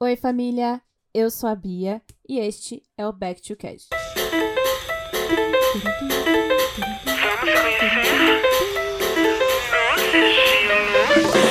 Oi, 0.00 0.14
família! 0.14 0.80
Eu 1.12 1.28
sou 1.28 1.50
a 1.50 1.56
Bia 1.56 2.00
e 2.28 2.38
este 2.38 2.84
é 2.96 3.04
o 3.04 3.12
Back 3.12 3.42
to 3.42 3.56
Cash. 3.56 3.88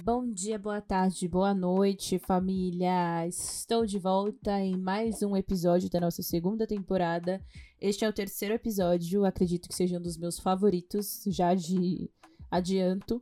Bom 0.02 0.32
dia, 0.32 0.58
boa 0.58 0.80
tarde, 0.80 1.28
boa 1.28 1.54
noite, 1.54 2.18
família! 2.20 3.28
Estou 3.28 3.86
de 3.86 4.00
volta 4.00 4.58
em 4.62 4.78
mais 4.78 5.22
um 5.22 5.36
episódio 5.36 5.90
da 5.90 6.00
nossa 6.00 6.24
segunda 6.24 6.66
temporada. 6.66 7.46
Este 7.82 8.06
é 8.06 8.10
o 8.10 8.14
terceiro 8.14 8.56
episódio, 8.56 9.26
acredito 9.26 9.68
que 9.68 9.76
seja 9.76 9.98
um 9.98 10.02
dos 10.02 10.18
meus 10.18 10.40
favoritos, 10.40 11.22
já 11.28 11.54
de 11.54 12.10
adianto, 12.50 13.22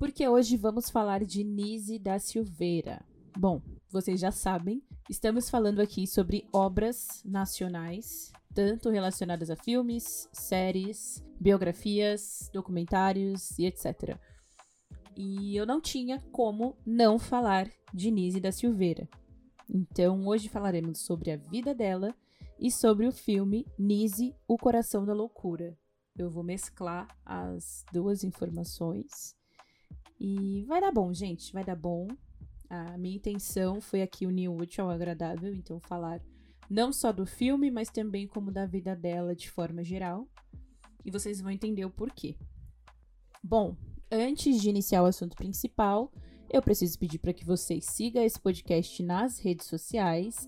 porque 0.00 0.26
hoje 0.26 0.56
vamos 0.56 0.90
falar 0.90 1.24
de 1.24 1.44
Nise 1.44 1.96
da 1.96 2.18
Silveira. 2.18 3.06
Bom, 3.40 3.62
vocês 3.88 4.18
já 4.18 4.32
sabem, 4.32 4.82
estamos 5.08 5.48
falando 5.48 5.78
aqui 5.78 6.08
sobre 6.08 6.48
obras 6.52 7.22
nacionais, 7.24 8.32
tanto 8.52 8.90
relacionadas 8.90 9.48
a 9.48 9.54
filmes, 9.54 10.28
séries, 10.32 11.24
biografias, 11.38 12.50
documentários 12.52 13.56
e 13.56 13.64
etc. 13.64 14.18
E 15.16 15.56
eu 15.56 15.64
não 15.64 15.80
tinha 15.80 16.20
como 16.32 16.76
não 16.84 17.16
falar 17.16 17.70
de 17.94 18.10
Nise 18.10 18.40
da 18.40 18.50
Silveira. 18.50 19.08
Então, 19.72 20.26
hoje 20.26 20.48
falaremos 20.48 20.98
sobre 20.98 21.30
a 21.30 21.36
vida 21.36 21.72
dela 21.72 22.12
e 22.58 22.72
sobre 22.72 23.06
o 23.06 23.12
filme 23.12 23.64
Nise, 23.78 24.34
O 24.48 24.58
Coração 24.58 25.04
da 25.04 25.14
Loucura. 25.14 25.78
Eu 26.16 26.28
vou 26.28 26.42
mesclar 26.42 27.06
as 27.24 27.84
duas 27.92 28.24
informações 28.24 29.36
e 30.18 30.64
vai 30.64 30.80
dar 30.80 30.90
bom, 30.90 31.14
gente, 31.14 31.52
vai 31.52 31.62
dar 31.62 31.76
bom. 31.76 32.08
A 32.68 32.98
minha 32.98 33.16
intenção 33.16 33.80
foi 33.80 34.02
aqui 34.02 34.26
unir 34.26 34.48
o 34.48 34.56
útil 34.56 34.84
ao 34.84 34.90
agradável, 34.90 35.54
então 35.54 35.80
falar 35.80 36.20
não 36.68 36.92
só 36.92 37.12
do 37.12 37.24
filme, 37.24 37.70
mas 37.70 37.88
também 37.88 38.26
como 38.26 38.52
da 38.52 38.66
vida 38.66 38.94
dela 38.94 39.34
de 39.34 39.50
forma 39.50 39.82
geral. 39.82 40.28
E 41.04 41.10
vocês 41.10 41.40
vão 41.40 41.50
entender 41.50 41.84
o 41.84 41.90
porquê. 41.90 42.36
Bom, 43.42 43.74
antes 44.10 44.60
de 44.60 44.68
iniciar 44.68 45.02
o 45.02 45.06
assunto 45.06 45.36
principal, 45.36 46.12
eu 46.50 46.62
preciso 46.62 46.98
pedir 46.98 47.18
para 47.18 47.32
que 47.32 47.44
vocês 47.44 47.84
sigam 47.86 48.22
esse 48.22 48.38
podcast 48.40 49.02
nas 49.02 49.38
redes 49.38 49.66
sociais, 49.66 50.46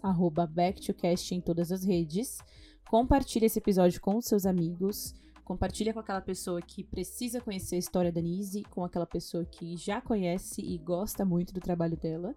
BackToCast 0.50 1.34
em 1.34 1.40
todas 1.40 1.72
as 1.72 1.84
redes. 1.84 2.38
Compartilhe 2.88 3.46
esse 3.46 3.58
episódio 3.58 4.00
com 4.00 4.20
seus 4.20 4.44
amigos. 4.44 5.14
Compartilha 5.50 5.92
com 5.92 5.98
aquela 5.98 6.20
pessoa 6.20 6.62
que 6.62 6.84
precisa 6.84 7.40
conhecer 7.40 7.74
a 7.74 7.78
história 7.80 8.12
da 8.12 8.20
Nise, 8.20 8.62
com 8.70 8.84
aquela 8.84 9.04
pessoa 9.04 9.44
que 9.44 9.76
já 9.76 10.00
conhece 10.00 10.62
e 10.62 10.78
gosta 10.78 11.24
muito 11.24 11.52
do 11.52 11.58
trabalho 11.58 11.96
dela. 11.96 12.36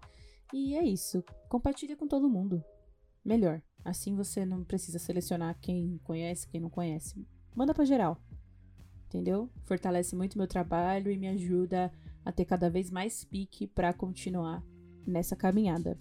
E 0.52 0.74
é 0.74 0.84
isso. 0.84 1.24
Compartilha 1.48 1.96
com 1.96 2.08
todo 2.08 2.28
mundo. 2.28 2.64
Melhor. 3.24 3.62
Assim 3.86 4.16
você 4.16 4.44
não 4.48 4.64
precisa 4.64 4.98
selecionar 4.98 5.60
quem 5.62 6.00
conhece, 6.04 6.48
quem 6.48 6.60
não 6.60 6.72
conhece. 6.72 7.24
Manda 7.56 7.72
para 7.72 7.86
geral. 7.86 8.18
Entendeu? 9.06 9.48
Fortalece 9.64 10.16
muito 10.16 10.36
meu 10.36 10.48
trabalho 10.48 11.12
e 11.12 11.18
me 11.18 11.28
ajuda 11.28 11.92
a 12.26 12.32
ter 12.32 12.46
cada 12.46 12.68
vez 12.68 12.90
mais 12.90 13.24
pique 13.24 13.68
para 13.68 13.94
continuar 13.94 14.64
nessa 15.06 15.36
caminhada. 15.36 15.96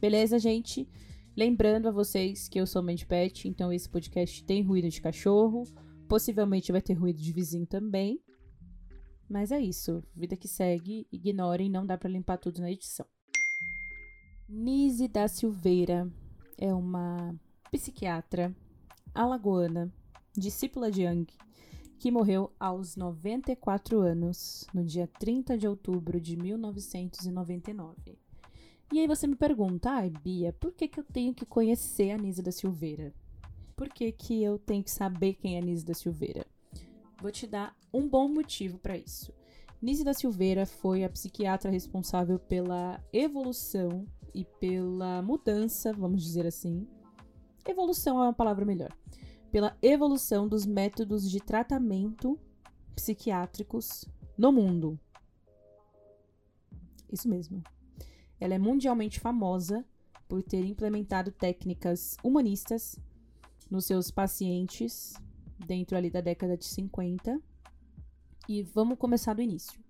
Beleza, 0.00 0.38
gente? 0.38 0.88
Lembrando 1.36 1.88
a 1.88 1.90
vocês 1.90 2.48
que 2.48 2.60
eu 2.60 2.64
sou 2.64 2.80
Mandy 2.80 3.06
Pet, 3.06 3.48
então 3.48 3.72
esse 3.72 3.88
podcast 3.88 4.44
tem 4.44 4.62
ruído 4.62 4.88
de 4.88 5.00
cachorro. 5.00 5.64
Possivelmente 6.08 6.72
vai 6.72 6.82
ter 6.82 6.94
ruído 6.94 7.20
de 7.20 7.32
vizinho 7.32 7.66
também. 7.66 8.20
Mas 9.28 9.50
é 9.50 9.60
isso. 9.60 10.02
Vida 10.14 10.36
que 10.36 10.48
segue. 10.48 11.06
Ignorem, 11.10 11.70
não 11.70 11.86
dá 11.86 11.96
para 11.96 12.10
limpar 12.10 12.38
tudo 12.38 12.60
na 12.60 12.70
edição. 12.70 13.06
Nise 14.48 15.08
da 15.08 15.26
Silveira 15.26 16.10
é 16.58 16.72
uma 16.72 17.34
psiquiatra 17.70 18.54
alagoana, 19.14 19.92
discípula 20.36 20.90
de 20.90 21.02
Young, 21.02 21.26
que 21.98 22.10
morreu 22.10 22.52
aos 22.60 22.96
94 22.96 24.00
anos, 24.00 24.66
no 24.74 24.84
dia 24.84 25.08
30 25.18 25.56
de 25.56 25.66
outubro 25.66 26.20
de 26.20 26.36
1999. 26.36 28.18
E 28.92 29.00
aí 29.00 29.06
você 29.06 29.26
me 29.26 29.34
pergunta, 29.34 29.90
ai 29.90 30.10
Bia, 30.10 30.52
por 30.52 30.72
que, 30.72 30.86
que 30.86 31.00
eu 31.00 31.04
tenho 31.04 31.34
que 31.34 31.46
conhecer 31.46 32.10
a 32.10 32.18
Nise 32.18 32.42
da 32.42 32.52
Silveira? 32.52 33.14
Por 33.76 33.88
que, 33.88 34.12
que 34.12 34.42
eu 34.42 34.58
tenho 34.58 34.82
que 34.82 34.90
saber 34.90 35.34
quem 35.34 35.56
é 35.56 35.60
Nise 35.60 35.84
da 35.84 35.94
Silveira? 35.94 36.46
Vou 37.20 37.30
te 37.30 37.46
dar 37.46 37.76
um 37.92 38.08
bom 38.08 38.28
motivo 38.28 38.78
para 38.78 38.96
isso. 38.96 39.32
Nise 39.80 40.04
da 40.04 40.14
Silveira 40.14 40.66
foi 40.66 41.04
a 41.04 41.08
psiquiatra 41.08 41.70
responsável 41.70 42.38
pela 42.38 43.02
evolução 43.12 44.06
e 44.34 44.44
pela 44.44 45.22
mudança, 45.22 45.92
vamos 45.92 46.22
dizer 46.22 46.46
assim. 46.46 46.86
Evolução 47.66 48.18
é 48.18 48.22
uma 48.22 48.32
palavra 48.32 48.64
melhor. 48.64 48.96
Pela 49.50 49.76
evolução 49.80 50.48
dos 50.48 50.66
métodos 50.66 51.30
de 51.30 51.40
tratamento 51.40 52.38
psiquiátricos 52.94 54.04
no 54.36 54.50
mundo. 54.52 54.98
Isso 57.12 57.28
mesmo. 57.28 57.62
Ela 58.40 58.54
é 58.54 58.58
mundialmente 58.58 59.20
famosa 59.20 59.84
por 60.28 60.42
ter 60.42 60.64
implementado 60.64 61.30
técnicas 61.30 62.16
humanistas 62.24 62.98
nos 63.70 63.86
seus 63.86 64.10
pacientes 64.10 65.14
dentro 65.66 65.96
ali 65.96 66.10
da 66.10 66.20
década 66.20 66.56
de 66.56 66.64
50. 66.64 67.40
E 68.48 68.62
vamos 68.62 68.98
começar 68.98 69.34
do 69.34 69.42
início, 69.42 69.80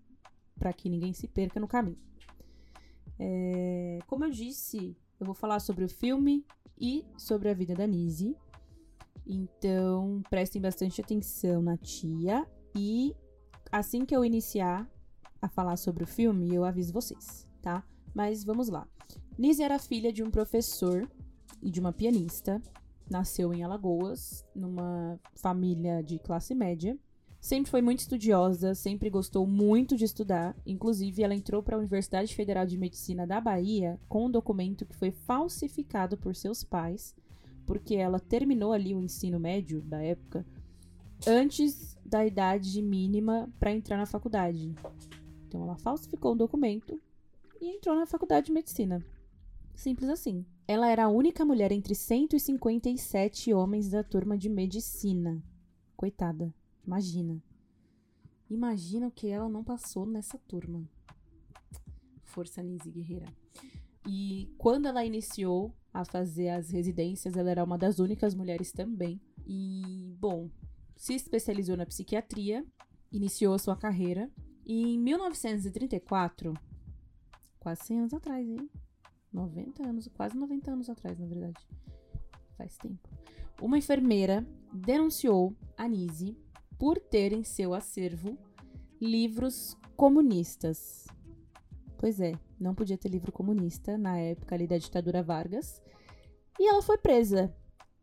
para 0.59 0.73
que 0.73 0.89
ninguém 0.89 1.13
se 1.13 1.27
perca 1.27 1.59
no 1.59 1.67
caminho. 1.67 1.99
É, 3.19 3.99
como 4.07 4.25
eu 4.25 4.31
disse, 4.31 4.97
eu 5.19 5.27
vou 5.27 5.35
falar 5.35 5.61
sobre 5.61 5.85
o 5.85 5.89
filme 5.89 6.45
e 6.79 7.05
sobre 7.17 7.49
a 7.49 7.55
vida 7.55 7.75
da 7.75 7.87
Nise. 7.87 8.37
Então, 9.27 10.23
prestem 10.29 10.61
bastante 10.61 11.01
atenção 11.01 11.63
na 11.63 11.77
tia. 11.77 12.47
E 12.77 13.15
assim 13.73 14.05
que 14.05 14.15
eu 14.15 14.25
iniciar 14.25 14.89
a 15.41 15.49
falar 15.49 15.77
sobre 15.77 16.05
o 16.05 16.07
filme, 16.07 16.55
eu 16.55 16.65
aviso 16.65 16.93
vocês, 16.93 17.49
tá? 17.61 17.85
Mas 18.15 18.45
vamos 18.45 18.69
lá. 18.69 18.87
Nise 19.37 19.63
era 19.63 19.79
filha 19.79 20.13
de 20.13 20.23
um 20.23 20.31
professor 20.31 21.09
e 21.61 21.71
de 21.71 21.81
uma 21.81 21.93
pianista 21.93 22.63
nasceu 23.09 23.53
em 23.53 23.63
Alagoas, 23.63 24.45
numa 24.55 25.19
família 25.35 26.03
de 26.03 26.19
classe 26.19 26.55
média. 26.55 26.99
Sempre 27.41 27.71
foi 27.71 27.83
muito 27.83 28.01
estudiosa, 28.01 28.75
sempre 28.75 29.11
gostou 29.11 29.47
muito 29.47 29.97
de 29.97 30.05
estudar. 30.05 30.57
Inclusive, 30.65 31.23
ela 31.23 31.35
entrou 31.35 31.63
para 31.63 31.77
a 31.77 31.79
Universidade 31.79 32.35
Federal 32.35 32.65
de 32.65 32.79
Medicina 32.79 33.27
da 33.27 33.39
Bahia 33.41 34.01
com 34.09 34.27
um 34.27 34.31
documento 34.31 34.87
que 34.87 34.97
foi 34.97 35.11
falsificado 35.11 36.17
por 36.17 36.35
seus 36.35 36.65
pais, 36.65 37.15
porque 37.67 37.97
ela 37.97 38.19
terminou 38.19 38.73
ali 38.73 38.95
o 38.95 39.01
ensino 39.01 39.39
médio 39.39 39.83
da 39.83 40.03
época 40.03 40.47
antes 41.27 41.97
da 42.05 42.25
idade 42.25 42.81
mínima 42.81 43.51
para 43.59 43.73
entrar 43.73 43.97
na 43.97 44.07
faculdade. 44.07 44.75
Então, 45.47 45.63
ela 45.65 45.77
falsificou 45.77 46.33
o 46.33 46.37
documento 46.37 47.01
e 47.61 47.77
entrou 47.77 47.95
na 47.95 48.07
faculdade 48.07 48.47
de 48.47 48.53
medicina. 48.53 49.05
Simples 49.75 50.09
assim. 50.09 50.45
Ela 50.67 50.89
era 50.89 51.05
a 51.05 51.09
única 51.09 51.45
mulher 51.45 51.73
entre 51.73 51.95
157 51.95 53.53
homens 53.53 53.91
da 53.91 54.03
turma 54.03 54.39
de 54.39 54.49
medicina. 54.49 55.43
Coitada, 55.97 56.55
imagina. 56.87 57.43
Imagina 58.49 59.09
o 59.09 59.11
que 59.11 59.29
ela 59.29 59.49
não 59.49 59.63
passou 59.63 60.07
nessa 60.07 60.39
turma. 60.39 60.89
Força 62.23 62.63
Nise 62.63 62.91
Guerreira. 62.91 63.27
E 64.07 64.53
quando 64.59 64.87
ela 64.87 65.05
iniciou 65.05 65.75
a 65.93 66.05
fazer 66.05 66.49
as 66.49 66.71
residências, 66.71 67.37
ela 67.37 67.51
era 67.51 67.65
uma 67.65 67.79
das 67.79 67.99
únicas 67.99 68.35
mulheres 68.35 68.73
também. 68.73 69.21
E, 69.47 70.15
bom, 70.19 70.51
se 70.97 71.15
especializou 71.15 71.77
na 71.77 71.87
psiquiatria, 71.87 72.65
iniciou 73.13 73.55
a 73.55 73.59
sua 73.59 73.77
carreira. 73.77 74.31
E 74.67 74.95
em 74.95 74.99
1934, 74.99 76.55
quase 77.61 77.85
100 77.85 77.99
anos 78.01 78.15
atrás, 78.15 78.49
hein? 78.49 78.69
90 79.35 79.87
anos, 79.87 80.09
quase 80.15 80.37
90 80.37 80.71
anos 80.71 80.89
atrás, 80.89 81.19
na 81.19 81.27
verdade. 81.27 81.67
Faz 82.57 82.77
tempo. 82.79 83.09
Uma 83.61 83.77
enfermeira 83.77 84.47
denunciou 84.73 85.55
a 85.77 85.89
Nise 85.89 86.37
por 86.79 86.99
ter 86.99 87.33
em 87.33 87.43
seu 87.43 87.75
acervo 87.75 88.39
livros 89.01 89.77
comunistas. 89.97 91.07
Pois 91.99 92.21
é, 92.21 92.33
não 92.59 92.75
podia 92.75 92.97
ter 92.97 93.09
livro 93.09 93.33
comunista 93.33 93.99
na 93.99 94.19
época 94.19 94.55
ali 94.55 94.67
da 94.67 94.79
ditadura 94.79 95.23
Vargas. 95.23 95.83
E 96.59 96.69
ela 96.69 96.83
foi 96.83 96.99
presa. 96.99 97.55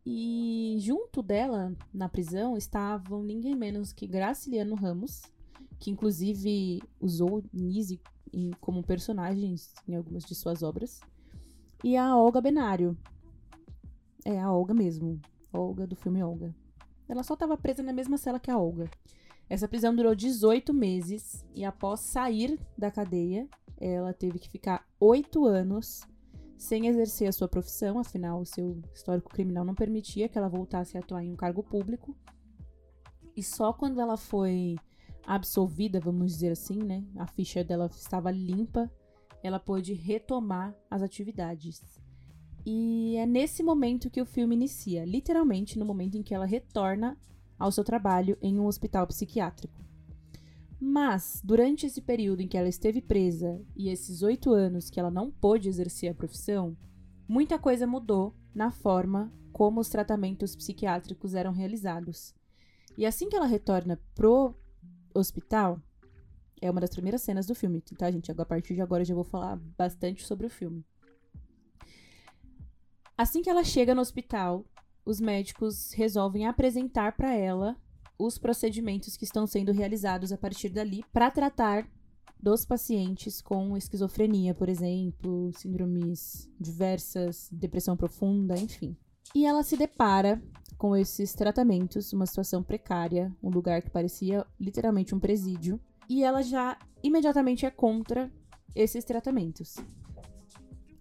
E 0.06 0.78
junto 0.80 1.22
dela, 1.22 1.76
na 1.94 2.10
prisão, 2.10 2.58
estavam 2.58 3.24
ninguém 3.24 3.56
menos 3.56 3.94
que 3.94 4.08
Graciliano 4.08 4.76
Ramos, 4.76 5.22
que 5.80 5.92
inclusive 5.92 6.82
usou 7.00 7.44
Nise 7.54 8.02
como 8.60 8.82
personagens 8.82 9.74
em 9.88 9.96
algumas 9.96 10.24
de 10.24 10.34
suas 10.34 10.64
obras 10.64 11.02
e 11.84 11.98
a 11.98 12.16
Olga 12.16 12.42
Benário. 12.42 12.98
É, 14.24 14.40
a 14.40 14.52
Olga 14.52 14.74
mesmo. 14.74 15.20
Olga 15.52 15.88
do 15.88 15.96
filme 15.96 16.24
Olga. 16.24 16.56
Ela 17.08 17.24
só 17.24 17.34
estava 17.34 17.58
presa 17.58 17.84
na 17.84 17.92
mesma 17.92 18.18
cela 18.18 18.40
que 18.40 18.52
a 18.52 18.58
Olga. 18.58 18.90
Essa 19.50 19.68
prisão 19.68 19.94
durou 19.94 20.16
18 20.16 20.74
meses 20.74 21.46
e 21.54 21.66
após 21.66 22.00
sair 22.00 22.58
da 22.78 22.90
cadeia, 22.90 23.50
ela 23.78 24.14
teve 24.14 24.40
que 24.40 24.50
ficar 24.50 24.88
oito 25.00 25.46
anos 25.46 26.08
sem 26.58 26.88
exercer 26.88 27.28
a 27.28 27.32
sua 27.32 27.48
profissão, 27.48 27.98
afinal, 27.98 28.40
o 28.40 28.46
seu 28.46 28.80
histórico 28.94 29.32
criminal 29.32 29.66
não 29.66 29.74
permitia 29.74 30.30
que 30.30 30.38
ela 30.38 30.48
voltasse 30.48 30.96
a 30.96 31.00
atuar 31.00 31.24
em 31.24 31.32
um 31.32 31.36
cargo 31.36 31.64
público. 31.64 32.16
E 33.36 33.42
só 33.42 33.74
quando 33.74 34.00
ela 34.00 34.16
foi 34.16 34.76
absolvida, 35.26 36.00
vamos 36.00 36.34
dizer 36.34 36.52
assim, 36.52 36.78
né? 36.78 37.04
A 37.18 37.26
ficha 37.26 37.64
dela 37.64 37.90
estava 37.92 38.30
limpa, 38.30 38.90
ela 39.44 39.60
pôde 39.60 39.94
retomar 39.94 40.76
as 40.90 41.02
atividades. 41.02 42.00
E 42.66 43.16
é 43.18 43.26
nesse 43.26 43.64
momento 43.64 44.10
que 44.10 44.22
o 44.22 44.26
filme 44.26 44.56
inicia, 44.56 45.04
literalmente 45.06 45.80
no 45.80 45.86
momento 45.86 46.18
em 46.18 46.24
que 46.24 46.34
ela 46.34 46.46
retorna 46.46 47.18
ao 47.58 47.72
seu 47.72 47.84
trabalho 47.84 48.38
em 48.42 48.60
um 48.60 48.66
hospital 48.66 49.08
psiquiátrico. 49.08 49.82
Mas, 50.80 51.42
durante 51.44 51.86
esse 51.86 52.02
período 52.02 52.42
em 52.42 52.48
que 52.48 52.58
ela 52.58 52.68
esteve 52.68 53.02
presa 53.02 53.62
e 53.76 53.90
esses 53.90 54.24
oito 54.24 54.52
anos 54.52 54.90
que 54.90 55.00
ela 55.00 55.12
não 55.12 55.30
pôde 55.30 55.70
exercer 55.70 56.12
a 56.12 56.16
profissão, 56.16 56.76
muita 57.28 57.60
coisa 57.60 57.86
mudou 57.86 58.36
na 58.54 58.72
forma 58.72 59.32
como 59.52 59.80
os 59.80 59.90
tratamentos 59.90 60.56
psiquiátricos 60.56 61.36
eram 61.36 61.52
realizados. 61.52 62.34
E 62.98 63.06
assim 63.06 63.30
que 63.30 63.36
ela 63.36 63.46
retorna 63.46 64.00
pro 64.16 64.56
hospital, 65.14 65.80
é 66.62 66.70
uma 66.70 66.80
das 66.80 66.92
primeiras 66.92 67.22
cenas 67.22 67.48
do 67.48 67.56
filme, 67.56 67.82
tá, 67.82 68.10
gente? 68.12 68.32
A 68.32 68.46
partir 68.46 68.76
de 68.76 68.82
agora 68.82 69.02
eu 69.02 69.08
já 69.08 69.16
vou 69.16 69.24
falar 69.24 69.58
bastante 69.78 70.26
sobre 70.26 70.46
o 70.46 70.50
filme. 70.50 70.86
Assim 73.18 73.42
que 73.42 73.50
ela 73.50 73.64
chega 73.64 73.94
no 73.94 74.02
hospital, 74.02 74.66
os 75.04 75.20
médicos 75.20 75.92
resolvem 75.94 76.46
apresentar 76.46 77.18
para 77.18 77.34
ela 77.34 77.76
os 78.18 78.38
procedimentos 78.38 79.18
que 79.18 79.24
estão 79.26 79.48
sendo 79.48 79.72
realizados 79.72 80.32
a 80.32 80.38
partir 80.38 80.70
dali 80.70 81.04
para 81.12 81.32
tratar 81.32 81.90
dos 82.40 82.66
pacientes 82.66 83.42
com 83.42 83.76
esquizofrenia, 83.76 84.54
por 84.54 84.70
exemplo, 84.70 85.52
síndromes 85.56 86.50
diversas, 86.60 87.50
depressão 87.52 87.98
profunda, 87.98 88.56
enfim. 88.60 88.96
E 89.36 89.46
ela 89.46 89.64
se 89.64 89.78
depara 89.78 90.42
com 90.78 90.96
esses 90.96 91.34
tratamentos, 91.34 92.12
uma 92.12 92.26
situação 92.26 92.64
precária, 92.64 93.32
um 93.42 93.50
lugar 93.50 93.82
que 93.82 93.90
parecia 93.90 94.46
literalmente 94.60 95.14
um 95.14 95.20
presídio, 95.20 95.80
e 96.12 96.26
ela 96.26 96.42
já 96.42 96.78
imediatamente 97.02 97.66
é 97.66 97.72
contra 97.72 98.30
esses 98.76 99.06
tratamentos. 99.06 99.78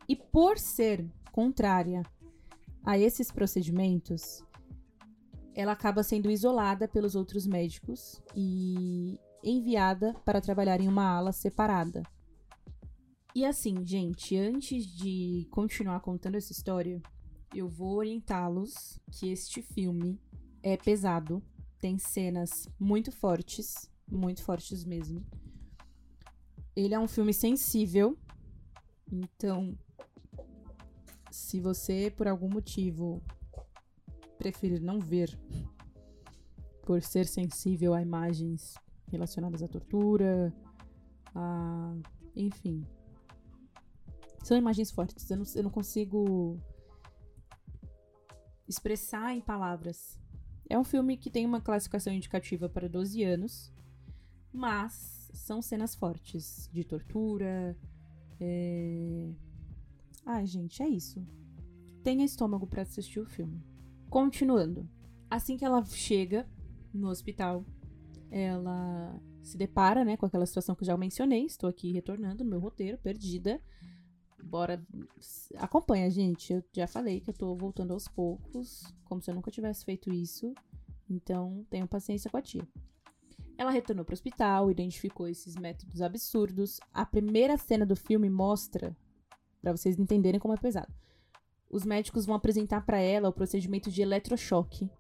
E 0.09 0.15
por 0.15 0.57
ser 0.57 1.05
contrária 1.33 2.05
a 2.85 2.97
esses 2.97 3.33
procedimentos, 3.33 4.45
ela 5.53 5.73
acaba 5.73 6.05
sendo 6.05 6.31
isolada 6.31 6.87
pelos 6.87 7.17
outros 7.17 7.45
médicos 7.45 8.23
e 8.37 9.19
enviada 9.43 10.15
para 10.25 10.41
trabalhar 10.41 10.81
em 10.81 10.87
uma 10.87 11.11
ala 11.11 11.33
separada. 11.33 12.05
E 13.35 13.45
assim, 13.45 13.85
gente, 13.85 14.37
antes 14.37 14.87
de 14.87 15.49
continuar 15.51 15.99
contando 16.03 16.37
essa 16.37 16.53
história, 16.53 17.03
eu 17.53 17.69
vou 17.69 17.97
orientá-los 17.97 19.01
que 19.11 19.33
este 19.33 19.61
filme 19.61 20.21
é 20.62 20.77
pesado, 20.77 21.43
tem 21.81 21.99
cenas 21.99 22.69
muito 22.79 23.11
fortes, 23.11 23.89
muito 24.11 24.43
fortes 24.43 24.85
mesmo. 24.85 25.25
Ele 26.75 26.95
é 26.95 26.99
um 26.99 27.09
filme 27.09 27.33
sensível, 27.33 28.19
então 29.11 29.77
se 31.31 31.61
você 31.61 32.11
por 32.11 32.27
algum 32.27 32.49
motivo 32.49 33.23
preferir 34.39 34.81
não 34.81 34.99
ver 34.99 35.39
por 36.83 37.03
ser 37.03 37.27
sensível 37.27 37.95
a 37.95 38.03
imagens 38.03 38.75
relacionadas 39.09 39.62
à 39.62 39.69
tortura, 39.69 40.53
a. 41.35 41.95
enfim. 42.35 42.87
São 44.43 44.57
imagens 44.57 44.91
fortes. 44.91 45.31
Eu 45.31 45.37
não, 45.37 45.45
eu 45.55 45.62
não 45.65 45.71
consigo 45.71 46.59
expressar 48.67 49.35
em 49.35 49.41
palavras. 49.41 50.19
É 50.69 50.79
um 50.79 50.85
filme 50.85 51.17
que 51.17 51.31
tem 51.31 51.45
uma 51.45 51.61
classificação 51.61 52.12
indicativa 52.12 52.69
para 52.69 52.89
12 52.89 53.23
anos, 53.23 53.73
mas 54.52 55.31
são 55.32 55.62
cenas 55.62 55.94
fortes 55.94 56.69
de 56.73 56.85
tortura. 56.85 57.76
É... 58.38 59.32
Ai, 60.25 60.47
gente, 60.47 60.82
é 60.82 60.88
isso. 60.88 61.25
Tenha 62.02 62.25
estômago 62.25 62.67
para 62.67 62.82
assistir 62.82 63.20
o 63.20 63.26
filme. 63.26 63.62
Continuando. 64.08 64.88
Assim 65.31 65.56
que 65.56 65.64
ela 65.64 65.85
chega 65.85 66.49
no 66.93 67.08
hospital, 67.08 67.64
ela 68.31 69.20
se 69.43 69.56
depara, 69.56 70.05
né, 70.05 70.17
com 70.17 70.26
aquela 70.26 70.47
situação 70.47 70.75
que 70.75 70.82
eu 70.82 70.87
já 70.87 70.97
mencionei. 70.97 71.44
Estou 71.44 71.69
aqui 71.69 71.93
retornando 71.93 72.44
no 72.44 72.50
meu 72.50 72.61
roteiro, 72.61 72.99
perdida. 72.99 73.61
Bora. 74.43 74.82
Acompanha, 75.56 76.11
gente. 76.11 76.52
Eu 76.52 76.64
já 76.73 76.87
falei 76.87 77.20
que 77.20 77.31
eu 77.31 77.35
tô 77.35 77.55
voltando 77.55 77.93
aos 77.93 78.08
poucos, 78.08 78.82
como 79.05 79.23
se 79.23 79.31
eu 79.31 79.35
nunca 79.35 79.50
tivesse 79.50 79.85
feito 79.85 80.12
isso. 80.12 80.52
Então, 81.08 81.64
tenham 81.69 81.87
paciência 81.87 82.31
com 82.31 82.37
a 82.37 82.43
tia. 82.43 82.67
Ela 83.61 83.71
retornou 83.71 84.05
para 84.05 84.12
o 84.12 84.15
hospital, 84.15 84.71
identificou 84.71 85.29
esses 85.29 85.55
métodos 85.55 86.01
absurdos. 86.01 86.81
A 86.95 87.05
primeira 87.05 87.59
cena 87.59 87.85
do 87.85 87.95
filme 87.95 88.31
mostra, 88.31 88.97
para 89.61 89.73
vocês 89.73 89.99
entenderem 89.99 90.41
como 90.41 90.55
é 90.55 90.57
pesado 90.57 90.93
os 91.71 91.85
médicos 91.85 92.27
vão 92.27 92.35
apresentar 92.35 92.85
para 92.85 92.99
ela 92.99 93.29
o 93.29 93.33
procedimento 93.33 93.91
de 93.91 94.03
eletrochoque 94.03 94.91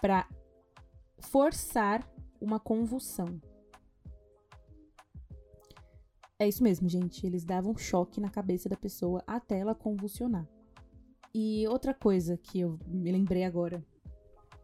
para 0.00 0.28
forçar 1.18 2.06
uma 2.38 2.60
convulsão. 2.60 3.40
É 6.38 6.46
isso 6.46 6.62
mesmo, 6.62 6.88
gente. 6.88 7.24
Eles 7.24 7.44
davam 7.44 7.76
choque 7.76 8.20
na 8.20 8.28
cabeça 8.28 8.68
da 8.68 8.76
pessoa 8.76 9.22
até 9.26 9.58
ela 9.58 9.74
convulsionar. 9.74 10.46
E 11.34 11.66
outra 11.68 11.94
coisa 11.94 12.36
que 12.36 12.60
eu 12.60 12.78
me 12.86 13.10
lembrei 13.10 13.44
agora, 13.44 13.82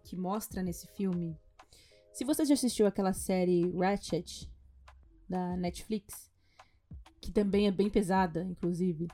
que 0.04 0.16
mostra 0.16 0.62
nesse 0.62 0.86
filme. 0.88 1.38
Se 2.18 2.24
você 2.24 2.44
já 2.44 2.54
assistiu 2.54 2.84
aquela 2.84 3.12
série 3.12 3.70
Ratchet 3.76 4.50
da 5.28 5.56
Netflix, 5.56 6.28
que 7.20 7.30
também 7.30 7.68
é 7.68 7.70
bem 7.70 7.88
pesada, 7.88 8.42
inclusive, 8.42 9.06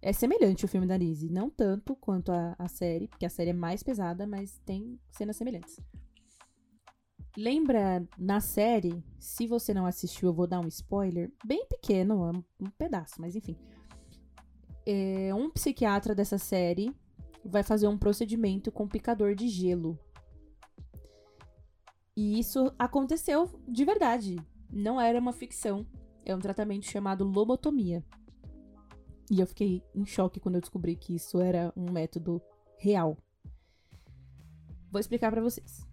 é 0.00 0.12
semelhante 0.12 0.64
o 0.64 0.68
filme 0.68 0.86
da 0.86 0.96
Lizzie. 0.96 1.28
Não 1.28 1.50
tanto 1.50 1.96
quanto 1.96 2.30
a, 2.30 2.54
a 2.56 2.68
série, 2.68 3.08
porque 3.08 3.26
a 3.26 3.28
série 3.28 3.50
é 3.50 3.52
mais 3.52 3.82
pesada, 3.82 4.28
mas 4.28 4.60
tem 4.64 4.96
cenas 5.10 5.36
semelhantes. 5.36 5.80
Lembra 7.36 8.06
na 8.16 8.38
série, 8.38 9.04
se 9.18 9.48
você 9.48 9.74
não 9.74 9.84
assistiu, 9.84 10.28
eu 10.28 10.32
vou 10.32 10.46
dar 10.46 10.60
um 10.60 10.68
spoiler, 10.68 11.32
bem 11.44 11.66
pequeno, 11.66 12.30
um, 12.30 12.44
um 12.60 12.70
pedaço, 12.78 13.20
mas 13.20 13.34
enfim. 13.34 13.56
É, 14.86 15.34
um 15.34 15.50
psiquiatra 15.50 16.14
dessa 16.14 16.38
série 16.38 16.94
vai 17.44 17.64
fazer 17.64 17.88
um 17.88 17.98
procedimento 17.98 18.70
com 18.70 18.86
picador 18.86 19.34
de 19.34 19.48
gelo. 19.48 19.98
E 22.16 22.38
isso 22.38 22.72
aconteceu 22.78 23.50
de 23.68 23.84
verdade. 23.84 24.36
Não 24.72 24.98
era 24.98 25.18
uma 25.18 25.32
ficção. 25.32 25.86
É 26.24 26.34
um 26.34 26.40
tratamento 26.40 26.86
chamado 26.86 27.24
lobotomia. 27.24 28.02
E 29.30 29.40
eu 29.40 29.46
fiquei 29.46 29.82
em 29.94 30.06
choque 30.06 30.40
quando 30.40 30.54
eu 30.54 30.60
descobri 30.60 30.96
que 30.96 31.14
isso 31.14 31.38
era 31.40 31.72
um 31.76 31.90
método 31.90 32.40
real. 32.78 33.18
Vou 34.90 35.00
explicar 35.00 35.30
para 35.30 35.42
vocês. 35.42 35.86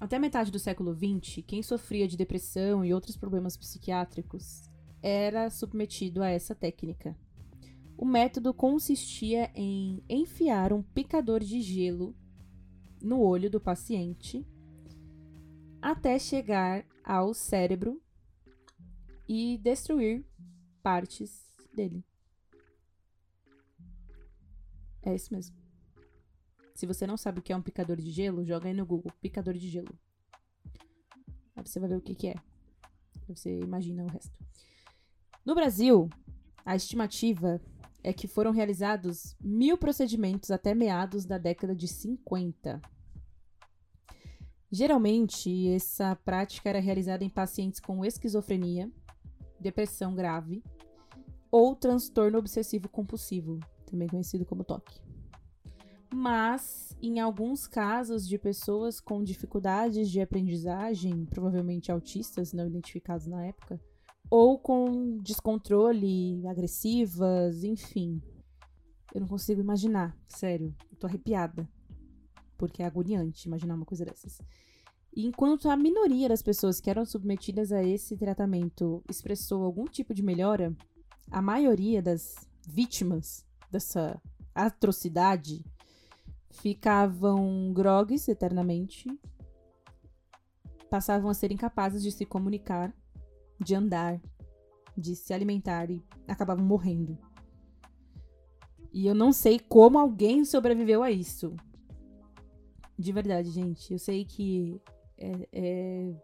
Até 0.00 0.18
metade 0.18 0.50
do 0.50 0.58
século 0.58 0.92
XX, 0.92 1.44
quem 1.46 1.62
sofria 1.62 2.08
de 2.08 2.16
depressão 2.16 2.84
e 2.84 2.92
outros 2.92 3.16
problemas 3.16 3.56
psiquiátricos 3.56 4.68
era 5.00 5.48
submetido 5.48 6.22
a 6.22 6.28
essa 6.28 6.54
técnica. 6.54 7.16
O 7.96 8.04
método 8.04 8.52
consistia 8.52 9.50
em 9.54 10.02
enfiar 10.08 10.72
um 10.72 10.82
picador 10.82 11.38
de 11.38 11.60
gelo 11.60 12.16
no 13.00 13.20
olho 13.20 13.48
do 13.48 13.60
paciente 13.60 14.44
até 15.82 16.16
chegar 16.18 16.86
ao 17.04 17.34
cérebro 17.34 18.00
e 19.28 19.58
destruir 19.58 20.24
partes 20.82 21.44
dele. 21.74 22.04
É 25.02 25.12
isso 25.14 25.34
mesmo. 25.34 25.56
Se 26.74 26.86
você 26.86 27.06
não 27.06 27.16
sabe 27.16 27.40
o 27.40 27.42
que 27.42 27.52
é 27.52 27.56
um 27.56 27.62
picador 27.62 27.96
de 27.96 28.10
gelo, 28.10 28.44
joga 28.44 28.68
aí 28.68 28.74
no 28.74 28.86
Google, 28.86 29.12
picador 29.20 29.54
de 29.54 29.68
gelo. 29.68 29.98
Aí 31.56 31.66
você 31.66 31.80
vai 31.80 31.88
ver 31.88 31.96
o 31.96 32.00
que, 32.00 32.14
que 32.14 32.28
é. 32.28 32.34
Você 33.28 33.58
imagina 33.60 34.04
o 34.04 34.08
resto. 34.08 34.32
No 35.44 35.54
Brasil, 35.54 36.08
a 36.64 36.76
estimativa 36.76 37.60
é 38.02 38.12
que 38.12 38.28
foram 38.28 38.52
realizados 38.52 39.36
mil 39.40 39.76
procedimentos 39.76 40.50
até 40.50 40.74
meados 40.74 41.24
da 41.24 41.38
década 41.38 41.74
de 41.74 41.88
50. 41.88 42.80
Geralmente, 44.74 45.68
essa 45.68 46.16
prática 46.16 46.70
era 46.70 46.80
realizada 46.80 47.22
em 47.22 47.28
pacientes 47.28 47.78
com 47.78 48.02
esquizofrenia, 48.06 48.90
depressão 49.60 50.14
grave 50.14 50.62
ou 51.50 51.76
transtorno 51.76 52.38
obsessivo 52.38 52.88
compulsivo, 52.88 53.60
também 53.84 54.08
conhecido 54.08 54.46
como 54.46 54.64
toque. 54.64 54.98
Mas, 56.10 56.96
em 57.02 57.20
alguns 57.20 57.66
casos 57.66 58.26
de 58.26 58.38
pessoas 58.38 58.98
com 58.98 59.22
dificuldades 59.22 60.10
de 60.10 60.22
aprendizagem, 60.22 61.26
provavelmente 61.26 61.92
autistas 61.92 62.54
não 62.54 62.66
identificados 62.66 63.26
na 63.26 63.44
época, 63.44 63.78
ou 64.30 64.58
com 64.58 65.18
descontrole, 65.18 66.46
agressivas, 66.46 67.62
enfim. 67.62 68.22
Eu 69.14 69.20
não 69.20 69.28
consigo 69.28 69.60
imaginar, 69.60 70.16
sério. 70.28 70.74
Eu 70.90 70.96
tô 70.96 71.06
arrepiada. 71.06 71.68
Porque 72.62 72.80
é 72.80 72.86
agoniante 72.86 73.48
imaginar 73.48 73.74
uma 73.74 73.84
coisa 73.84 74.04
dessas. 74.04 74.40
Enquanto 75.16 75.68
a 75.68 75.76
minoria 75.76 76.28
das 76.28 76.42
pessoas 76.42 76.80
que 76.80 76.88
eram 76.88 77.04
submetidas 77.04 77.72
a 77.72 77.82
esse 77.82 78.16
tratamento 78.16 79.02
expressou 79.10 79.64
algum 79.64 79.84
tipo 79.84 80.14
de 80.14 80.22
melhora, 80.22 80.72
a 81.28 81.42
maioria 81.42 82.00
das 82.00 82.36
vítimas 82.64 83.44
dessa 83.68 84.22
atrocidade 84.54 85.64
ficavam 86.50 87.72
grogues 87.74 88.28
eternamente, 88.28 89.08
passavam 90.88 91.28
a 91.28 91.34
ser 91.34 91.50
incapazes 91.50 92.00
de 92.00 92.12
se 92.12 92.24
comunicar, 92.24 92.94
de 93.58 93.74
andar, 93.74 94.22
de 94.96 95.16
se 95.16 95.34
alimentar 95.34 95.90
e 95.90 96.00
acabavam 96.28 96.64
morrendo. 96.64 97.18
E 98.92 99.04
eu 99.04 99.16
não 99.16 99.32
sei 99.32 99.58
como 99.58 99.98
alguém 99.98 100.44
sobreviveu 100.44 101.02
a 101.02 101.10
isso. 101.10 101.56
De 102.98 103.12
verdade, 103.12 103.50
gente. 103.50 103.92
Eu 103.92 103.98
sei 103.98 104.24
que 104.24 104.80
é, 105.18 105.48
é 105.52 106.14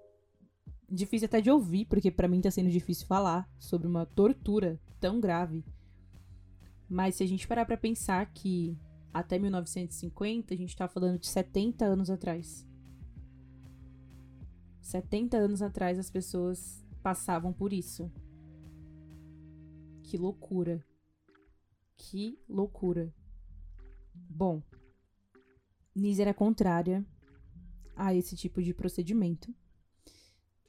difícil 0.90 1.26
até 1.26 1.40
de 1.40 1.50
ouvir, 1.50 1.86
porque 1.86 2.10
para 2.10 2.28
mim 2.28 2.40
tá 2.40 2.50
sendo 2.50 2.70
difícil 2.70 3.06
falar 3.06 3.48
sobre 3.58 3.86
uma 3.86 4.06
tortura 4.06 4.80
tão 5.00 5.20
grave. 5.20 5.64
Mas 6.88 7.16
se 7.16 7.22
a 7.22 7.26
gente 7.26 7.46
parar 7.46 7.64
para 7.64 7.76
pensar 7.76 8.24
que 8.32 8.76
até 9.12 9.38
1950 9.38 10.54
a 10.54 10.56
gente 10.56 10.76
tá 10.76 10.88
falando 10.88 11.18
de 11.18 11.26
70 11.26 11.84
anos 11.84 12.10
atrás. 12.10 12.66
70 14.80 15.36
anos 15.36 15.60
atrás 15.60 15.98
as 15.98 16.10
pessoas 16.10 16.84
passavam 17.02 17.52
por 17.52 17.72
isso. 17.72 18.10
Que 20.02 20.16
loucura. 20.16 20.82
Que 21.96 22.38
loucura. 22.48 23.12
Bom, 24.14 24.62
Nise 25.98 26.22
era 26.22 26.32
contrária 26.32 27.04
a 27.96 28.14
esse 28.14 28.36
tipo 28.36 28.62
de 28.62 28.72
procedimento. 28.72 29.54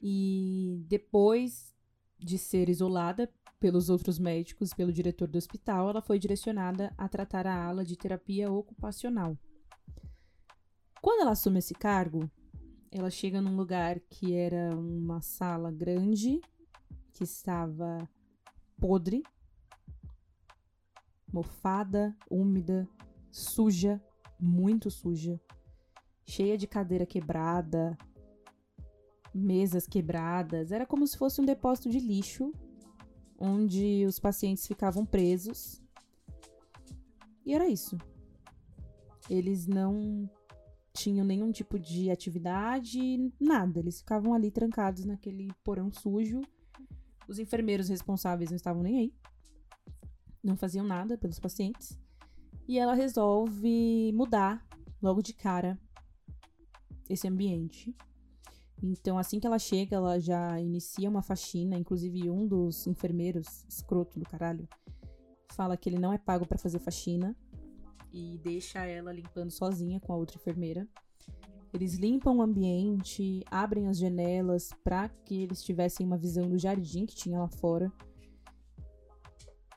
E 0.02 0.84
depois 0.88 1.74
de 2.18 2.36
ser 2.38 2.68
isolada 2.68 3.32
pelos 3.58 3.90
outros 3.90 4.18
médicos, 4.18 4.72
pelo 4.72 4.92
diretor 4.92 5.28
do 5.28 5.36
hospital, 5.36 5.90
ela 5.90 6.02
foi 6.02 6.18
direcionada 6.18 6.92
a 6.96 7.08
tratar 7.08 7.46
a 7.46 7.64
ala 7.64 7.84
de 7.84 7.96
terapia 7.96 8.50
ocupacional. 8.50 9.38
Quando 11.00 11.22
ela 11.22 11.32
assume 11.32 11.58
esse 11.58 11.74
cargo, 11.74 12.30
ela 12.90 13.10
chega 13.10 13.40
num 13.40 13.56
lugar 13.56 14.00
que 14.00 14.34
era 14.34 14.74
uma 14.74 15.20
sala 15.20 15.70
grande, 15.70 16.40
que 17.12 17.24
estava 17.24 18.08
podre, 18.78 19.22
mofada, 21.32 22.16
úmida, 22.30 22.88
suja, 23.30 24.02
muito 24.40 24.90
suja, 24.90 25.40
cheia 26.24 26.56
de 26.56 26.66
cadeira 26.66 27.06
quebrada, 27.06 27.96
mesas 29.34 29.86
quebradas. 29.86 30.72
Era 30.72 30.86
como 30.86 31.06
se 31.06 31.16
fosse 31.16 31.40
um 31.40 31.44
depósito 31.44 31.88
de 31.90 31.98
lixo 31.98 32.52
onde 33.38 34.04
os 34.06 34.18
pacientes 34.18 34.66
ficavam 34.66 35.06
presos. 35.06 35.82
E 37.44 37.54
era 37.54 37.68
isso. 37.68 37.96
Eles 39.28 39.66
não 39.66 40.28
tinham 40.92 41.24
nenhum 41.24 41.50
tipo 41.50 41.78
de 41.78 42.10
atividade, 42.10 43.32
nada. 43.40 43.80
Eles 43.80 44.00
ficavam 44.00 44.34
ali 44.34 44.50
trancados 44.50 45.04
naquele 45.04 45.48
porão 45.64 45.90
sujo. 45.90 46.42
Os 47.26 47.38
enfermeiros 47.38 47.88
responsáveis 47.88 48.50
não 48.50 48.56
estavam 48.56 48.82
nem 48.82 48.98
aí. 48.98 49.14
Não 50.42 50.56
faziam 50.56 50.84
nada 50.84 51.16
pelos 51.16 51.38
pacientes. 51.38 51.98
E 52.70 52.78
ela 52.78 52.94
resolve 52.94 54.12
mudar 54.14 54.64
logo 55.02 55.20
de 55.22 55.34
cara 55.34 55.76
esse 57.08 57.26
ambiente. 57.26 57.92
Então, 58.80 59.18
assim 59.18 59.40
que 59.40 59.46
ela 59.48 59.58
chega, 59.58 59.96
ela 59.96 60.20
já 60.20 60.60
inicia 60.60 61.10
uma 61.10 61.20
faxina. 61.20 61.76
Inclusive, 61.76 62.30
um 62.30 62.46
dos 62.46 62.86
enfermeiros, 62.86 63.64
escroto 63.68 64.20
do 64.20 64.24
caralho, 64.24 64.68
fala 65.50 65.76
que 65.76 65.88
ele 65.88 65.98
não 65.98 66.12
é 66.12 66.18
pago 66.18 66.46
para 66.46 66.58
fazer 66.58 66.78
faxina 66.78 67.36
e 68.12 68.38
deixa 68.38 68.86
ela 68.86 69.12
limpando 69.12 69.50
sozinha 69.50 69.98
com 69.98 70.12
a 70.12 70.16
outra 70.16 70.36
enfermeira. 70.36 70.86
Eles 71.74 71.94
limpam 71.94 72.36
o 72.36 72.40
ambiente, 72.40 73.44
abrem 73.50 73.88
as 73.88 73.98
janelas 73.98 74.70
para 74.84 75.08
que 75.08 75.42
eles 75.42 75.60
tivessem 75.60 76.06
uma 76.06 76.16
visão 76.16 76.48
do 76.48 76.56
jardim 76.56 77.04
que 77.04 77.16
tinha 77.16 77.40
lá 77.40 77.48
fora. 77.48 77.92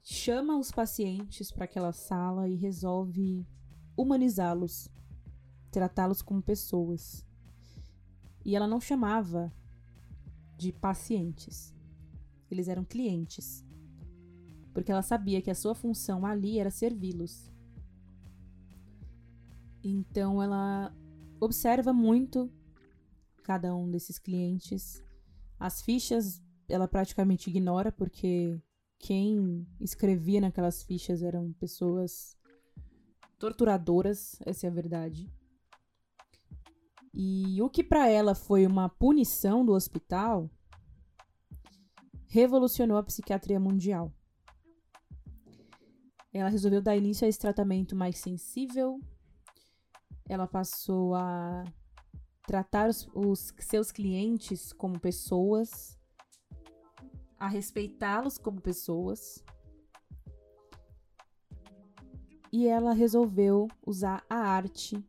Chama 0.06 0.58
os 0.58 0.70
pacientes 0.70 1.50
para 1.50 1.64
aquela 1.64 1.94
sala 1.94 2.50
e 2.50 2.56
resolve 2.56 3.48
humanizá-los, 3.96 4.90
tratá-los 5.72 6.22
como 6.22 6.44
pessoas. 6.44 7.26
E 8.44 8.54
ela 8.54 8.68
não 8.68 8.82
chamava 8.82 9.50
de 10.58 10.74
pacientes. 10.74 11.74
Eles 12.52 12.68
eram 12.68 12.84
clientes. 12.84 13.66
Porque 14.74 14.92
ela 14.92 15.02
sabia 15.02 15.42
que 15.42 15.50
a 15.50 15.56
sua 15.56 15.74
função 15.74 16.26
ali 16.26 16.60
era 16.60 16.70
servi-los. 16.70 17.50
Então 19.82 20.44
ela 20.44 20.94
observa 21.40 21.94
muito 21.94 22.52
cada 23.42 23.74
um 23.74 23.90
desses 23.90 24.20
clientes. 24.20 25.02
As 25.58 25.82
fichas 25.82 26.44
ela 26.68 26.90
praticamente 26.90 27.50
ignora 27.50 27.90
porque 27.90 28.62
quem 29.04 29.68
escrevia 29.80 30.40
naquelas 30.42 30.82
fichas 30.82 31.22
eram 31.22 31.52
pessoas 31.54 32.38
torturadoras, 33.38 34.38
essa 34.46 34.66
é 34.66 34.70
a 34.70 34.74
verdade. 34.74 35.30
E 37.14 37.62
o 37.62 37.70
que 37.70 37.84
para 37.84 38.08
ela 38.08 38.34
foi 38.34 38.66
uma 38.66 38.88
punição 38.90 39.66
do 39.66 39.74
hospital 39.74 40.50
revolucionou 42.28 42.98
a 42.98 43.04
psiquiatria 43.04 43.60
mundial. 43.60 44.12
Ela 46.32 46.50
resolveu 46.50 46.82
dar 46.82 46.96
início 46.96 47.26
a 47.26 47.28
esse 47.28 47.38
tratamento 47.38 47.96
mais 47.96 48.18
sensível 48.18 49.00
ela 50.28 50.48
passou 50.48 51.16
a 51.16 51.64
tratar 52.48 52.90
os, 52.90 53.08
os 53.14 53.54
seus 53.60 53.92
clientes 53.92 54.72
como 54.74 55.00
pessoas, 55.00 55.98
a 57.44 57.48
respeitá-los 57.50 58.38
como 58.38 58.62
pessoas. 58.62 59.44
E 62.50 62.68
ela 62.68 62.94
resolveu 62.94 63.68
usar 63.86 64.24
a 64.30 64.38
arte 64.38 65.06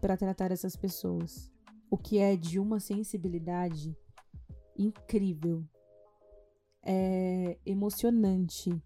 para 0.00 0.16
tratar 0.16 0.52
essas 0.52 0.76
pessoas, 0.76 1.52
o 1.90 1.98
que 1.98 2.18
é 2.18 2.36
de 2.36 2.60
uma 2.60 2.78
sensibilidade 2.78 3.98
incrível. 4.78 5.64
É 6.84 7.58
emocionante 7.66 8.80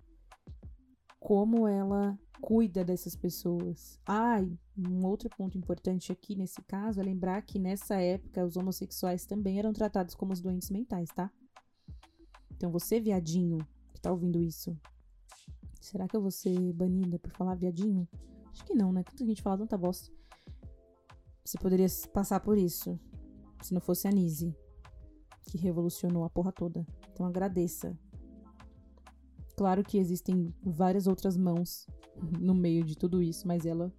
como 1.18 1.68
ela 1.68 2.18
cuida 2.40 2.82
dessas 2.82 3.14
pessoas. 3.14 4.00
Ah, 4.06 4.42
um 4.74 5.04
outro 5.04 5.28
ponto 5.28 5.58
importante 5.58 6.10
aqui 6.10 6.34
nesse 6.34 6.62
caso 6.62 6.98
é 6.98 7.02
lembrar 7.02 7.42
que 7.42 7.58
nessa 7.58 7.96
época 7.96 8.46
os 8.46 8.56
homossexuais 8.56 9.26
também 9.26 9.58
eram 9.58 9.74
tratados 9.74 10.14
como 10.14 10.32
os 10.32 10.40
doentes 10.40 10.70
mentais, 10.70 11.10
tá? 11.10 11.30
Então 12.60 12.70
você, 12.70 13.00
viadinho, 13.00 13.56
que 13.94 14.00
tá 14.02 14.12
ouvindo 14.12 14.38
isso, 14.38 14.78
será 15.80 16.06
que 16.06 16.14
eu 16.14 16.20
vou 16.20 16.30
ser 16.30 16.74
banida 16.74 17.18
por 17.18 17.30
falar 17.32 17.54
viadinho? 17.54 18.06
Acho 18.52 18.66
que 18.66 18.74
não, 18.74 18.92
né? 18.92 19.02
Tanta 19.02 19.24
gente 19.24 19.40
fala 19.40 19.56
tanta 19.56 19.78
bosta. 19.78 20.12
Você 21.42 21.56
poderia 21.56 21.86
passar 22.12 22.40
por 22.40 22.58
isso 22.58 23.00
se 23.62 23.72
não 23.72 23.80
fosse 23.80 24.06
a 24.06 24.10
Nise, 24.10 24.54
que 25.46 25.56
revolucionou 25.56 26.22
a 26.22 26.28
porra 26.28 26.52
toda. 26.52 26.86
Então 27.10 27.24
agradeça 27.24 27.98
Claro 29.56 29.82
que 29.82 29.98
existem 29.98 30.54
várias 30.62 31.06
outras 31.06 31.36
mãos 31.36 31.86
no 32.40 32.54
meio 32.54 32.82
de 32.84 32.96
tudo 32.96 33.22
isso, 33.22 33.46
mas 33.46 33.64
ela 33.64 33.90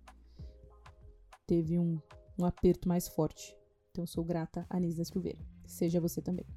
teve 1.46 1.80
um, 1.80 2.00
um 2.36 2.46
aperto 2.46 2.88
mais 2.88 3.08
forte. 3.08 3.56
Então, 3.92 4.08
sou 4.08 4.24
grata 4.24 4.66
a 4.68 4.78
Anísia 4.78 5.04
Silveira. 5.04 5.38
Seja 5.68 6.00
você 6.00 6.20
também. 6.20 6.48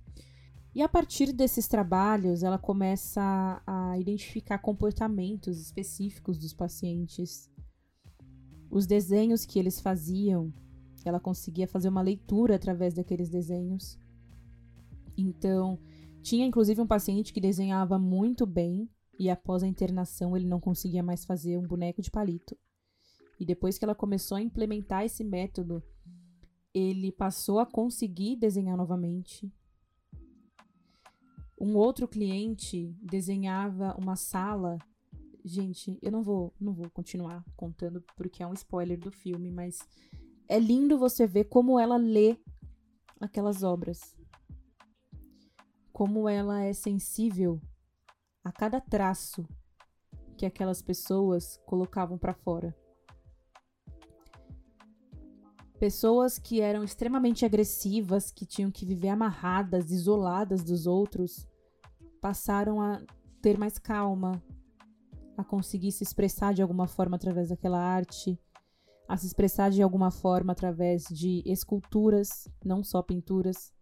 E 0.74 0.82
a 0.82 0.88
partir 0.88 1.32
desses 1.32 1.68
trabalhos, 1.68 2.42
ela 2.42 2.58
começa 2.58 3.62
a 3.64 3.96
identificar 3.96 4.58
comportamentos 4.58 5.60
específicos 5.60 6.36
dos 6.36 6.52
pacientes. 6.52 7.48
Os 8.68 8.84
desenhos 8.84 9.46
que 9.46 9.58
eles 9.58 9.80
faziam, 9.80 10.52
ela 11.04 11.20
conseguia 11.20 11.68
fazer 11.68 11.88
uma 11.88 12.02
leitura 12.02 12.56
através 12.56 12.92
daqueles 12.92 13.28
desenhos. 13.28 13.96
Então, 15.16 15.78
tinha 16.22 16.44
inclusive 16.44 16.80
um 16.80 16.86
paciente 16.86 17.32
que 17.32 17.40
desenhava 17.40 17.96
muito 17.96 18.44
bem 18.44 18.90
e 19.16 19.30
após 19.30 19.62
a 19.62 19.68
internação 19.68 20.36
ele 20.36 20.46
não 20.46 20.58
conseguia 20.58 21.04
mais 21.04 21.24
fazer 21.24 21.56
um 21.56 21.66
boneco 21.66 22.02
de 22.02 22.10
palito. 22.10 22.56
E 23.38 23.44
depois 23.44 23.78
que 23.78 23.84
ela 23.84 23.94
começou 23.94 24.36
a 24.36 24.42
implementar 24.42 25.04
esse 25.04 25.22
método, 25.22 25.80
ele 26.72 27.12
passou 27.12 27.60
a 27.60 27.66
conseguir 27.66 28.34
desenhar 28.34 28.76
novamente. 28.76 29.52
Um 31.64 31.78
outro 31.78 32.06
cliente 32.06 32.94
desenhava 33.00 33.96
uma 33.98 34.16
sala 34.16 34.76
gente, 35.42 35.98
eu 36.02 36.12
não 36.12 36.22
vou, 36.22 36.52
não 36.60 36.74
vou 36.74 36.90
continuar 36.90 37.42
contando 37.56 38.04
porque 38.14 38.42
é 38.42 38.46
um 38.46 38.52
spoiler 38.52 39.00
do 39.00 39.10
filme, 39.10 39.50
mas 39.50 39.78
é 40.46 40.58
lindo 40.58 40.98
você 40.98 41.26
ver 41.26 41.44
como 41.44 41.80
ela 41.80 41.96
lê 41.96 42.36
aquelas 43.18 43.62
obras. 43.62 44.14
Como 45.90 46.28
ela 46.28 46.60
é 46.62 46.74
sensível 46.74 47.58
a 48.44 48.52
cada 48.52 48.78
traço 48.78 49.48
que 50.36 50.44
aquelas 50.44 50.82
pessoas 50.82 51.58
colocavam 51.64 52.18
para 52.18 52.34
fora. 52.34 52.76
Pessoas 55.80 56.38
que 56.38 56.60
eram 56.60 56.84
extremamente 56.84 57.46
agressivas, 57.46 58.30
que 58.30 58.44
tinham 58.44 58.70
que 58.70 58.84
viver 58.84 59.08
amarradas, 59.08 59.90
isoladas 59.90 60.62
dos 60.62 60.86
outros, 60.86 61.48
passaram 62.24 62.80
a 62.80 63.02
ter 63.42 63.58
mais 63.58 63.76
calma, 63.76 64.42
a 65.36 65.44
conseguir 65.44 65.92
se 65.92 66.02
expressar 66.02 66.54
de 66.54 66.62
alguma 66.62 66.86
forma 66.86 67.16
através 67.16 67.50
daquela 67.50 67.78
arte, 67.78 68.40
a 69.06 69.14
se 69.14 69.26
expressar 69.26 69.70
de 69.70 69.82
alguma 69.82 70.10
forma 70.10 70.52
através 70.52 71.04
de 71.04 71.42
esculturas, 71.44 72.48
não 72.64 72.82
só 72.82 73.02
pinturas. 73.02 73.74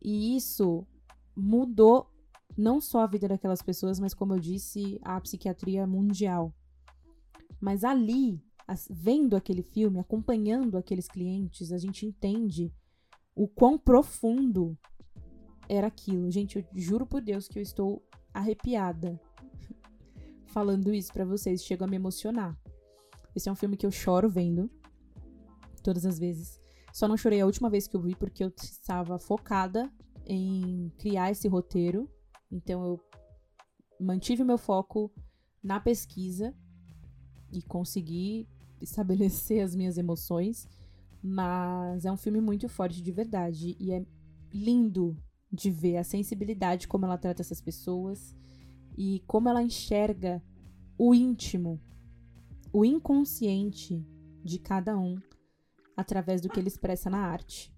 E 0.00 0.34
isso 0.34 0.86
mudou 1.36 2.10
não 2.56 2.80
só 2.80 3.00
a 3.00 3.06
vida 3.06 3.28
daquelas 3.28 3.60
pessoas, 3.60 4.00
mas 4.00 4.14
como 4.14 4.32
eu 4.32 4.38
disse, 4.38 4.98
a 5.02 5.20
psiquiatria 5.20 5.86
mundial. 5.86 6.54
Mas 7.60 7.84
ali, 7.84 8.42
vendo 8.88 9.36
aquele 9.36 9.62
filme, 9.62 9.98
acompanhando 9.98 10.78
aqueles 10.78 11.06
clientes, 11.06 11.72
a 11.72 11.78
gente 11.78 12.06
entende 12.06 12.72
o 13.34 13.46
quão 13.46 13.76
profundo 13.78 14.78
era 15.68 15.86
aquilo. 15.86 16.30
Gente, 16.30 16.58
eu 16.58 16.64
juro 16.74 17.06
por 17.06 17.20
Deus 17.20 17.46
que 17.46 17.58
eu 17.58 17.62
estou 17.62 18.02
arrepiada 18.32 19.20
falando 20.46 20.94
isso 20.94 21.12
para 21.12 21.24
vocês, 21.24 21.62
chego 21.62 21.84
a 21.84 21.86
me 21.86 21.96
emocionar. 21.96 22.58
Esse 23.34 23.48
é 23.48 23.52
um 23.52 23.56
filme 23.56 23.76
que 23.76 23.86
eu 23.86 23.90
choro 23.90 24.28
vendo 24.28 24.70
todas 25.82 26.04
as 26.04 26.18
vezes. 26.18 26.60
Só 26.92 27.06
não 27.06 27.16
chorei 27.16 27.40
a 27.40 27.46
última 27.46 27.70
vez 27.70 27.86
que 27.86 27.96
eu 27.96 28.00
vi 28.00 28.14
porque 28.16 28.42
eu 28.42 28.52
estava 28.60 29.18
focada 29.18 29.90
em 30.26 30.92
criar 30.98 31.30
esse 31.30 31.46
roteiro. 31.46 32.10
Então 32.50 32.84
eu 32.84 33.00
mantive 34.00 34.42
meu 34.42 34.58
foco 34.58 35.12
na 35.62 35.78
pesquisa 35.78 36.54
e 37.52 37.62
consegui 37.62 38.48
estabelecer 38.80 39.62
as 39.62 39.74
minhas 39.74 39.98
emoções. 39.98 40.68
Mas 41.22 42.04
é 42.04 42.12
um 42.12 42.16
filme 42.16 42.40
muito 42.40 42.68
forte 42.68 43.02
de 43.02 43.12
verdade 43.12 43.76
e 43.78 43.92
é 43.92 44.04
lindo 44.52 45.16
de 45.50 45.70
ver 45.70 45.96
a 45.96 46.04
sensibilidade 46.04 46.86
como 46.86 47.04
ela 47.04 47.18
trata 47.18 47.42
essas 47.42 47.60
pessoas 47.60 48.36
e 48.96 49.22
como 49.26 49.48
ela 49.48 49.62
enxerga 49.62 50.42
o 50.96 51.14
íntimo, 51.14 51.80
o 52.72 52.84
inconsciente 52.84 54.04
de 54.44 54.58
cada 54.58 54.98
um 54.98 55.16
através 55.96 56.40
do 56.40 56.48
que 56.48 56.58
ele 56.60 56.68
expressa 56.68 57.08
na 57.08 57.18
arte. 57.18 57.72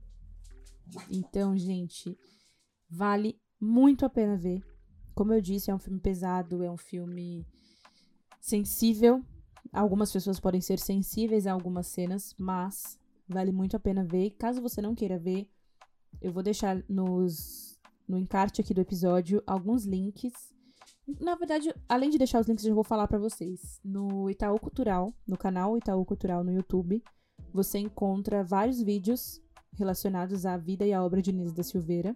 Então, 1.11 1.57
gente, 1.57 2.19
vale 2.89 3.39
muito 3.61 4.05
a 4.05 4.11
pena 4.11 4.37
ver. 4.37 4.63
Como 5.15 5.33
eu 5.33 5.41
disse, 5.41 5.71
é 5.71 5.75
um 5.75 5.79
filme 5.79 6.01
pesado, 6.01 6.63
é 6.63 6.71
um 6.71 6.77
filme 6.77 7.47
sensível. 8.41 9.23
Algumas 9.73 10.11
pessoas 10.11 10.41
podem 10.41 10.61
ser 10.61 10.79
sensíveis 10.79 11.47
a 11.47 11.53
algumas 11.53 11.87
cenas, 11.87 12.35
mas 12.39 12.99
vale 13.29 13.53
muito 13.53 13.77
a 13.77 13.81
pena 13.81 14.05
ver. 14.05 14.31
Caso 14.31 14.63
você 14.63 14.81
não 14.81 14.95
queira 14.95 15.19
ver, 15.19 15.49
eu 16.21 16.33
vou 16.33 16.43
deixar 16.43 16.83
nos, 16.89 17.79
no 18.09 18.19
encarte 18.19 18.61
aqui 18.61 18.75
do 18.75 18.81
episódio 18.81 19.43
alguns 19.47 19.85
links 19.85 20.33
na 21.19 21.35
verdade, 21.35 21.75
além 21.89 22.11
de 22.11 22.19
deixar 22.19 22.41
os 22.41 22.47
links, 22.47 22.65
eu 22.65 22.75
vou 22.75 22.85
falar 22.85 23.09
para 23.09 23.19
vocês. 23.19 23.81
No 23.83 24.31
Itaú 24.31 24.59
Cultural, 24.61 25.13
no 25.27 25.37
canal 25.37 25.77
Itaú 25.77 26.05
Cultural 26.05 26.45
no 26.45 26.53
YouTube, 26.53 27.03
você 27.53 27.79
encontra 27.79 28.45
vários 28.45 28.81
vídeos 28.81 29.43
relacionados 29.73 30.47
à 30.47 30.57
vida 30.57 30.87
e 30.87 30.93
à 30.93 31.03
obra 31.03 31.23
de 31.23 31.31
Inês 31.31 31.53
da 31.53 31.63
Silveira, 31.63 32.15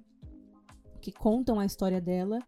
que 1.01 1.11
contam 1.11 1.59
a 1.59 1.67
história 1.67 2.01
dela, 2.01 2.39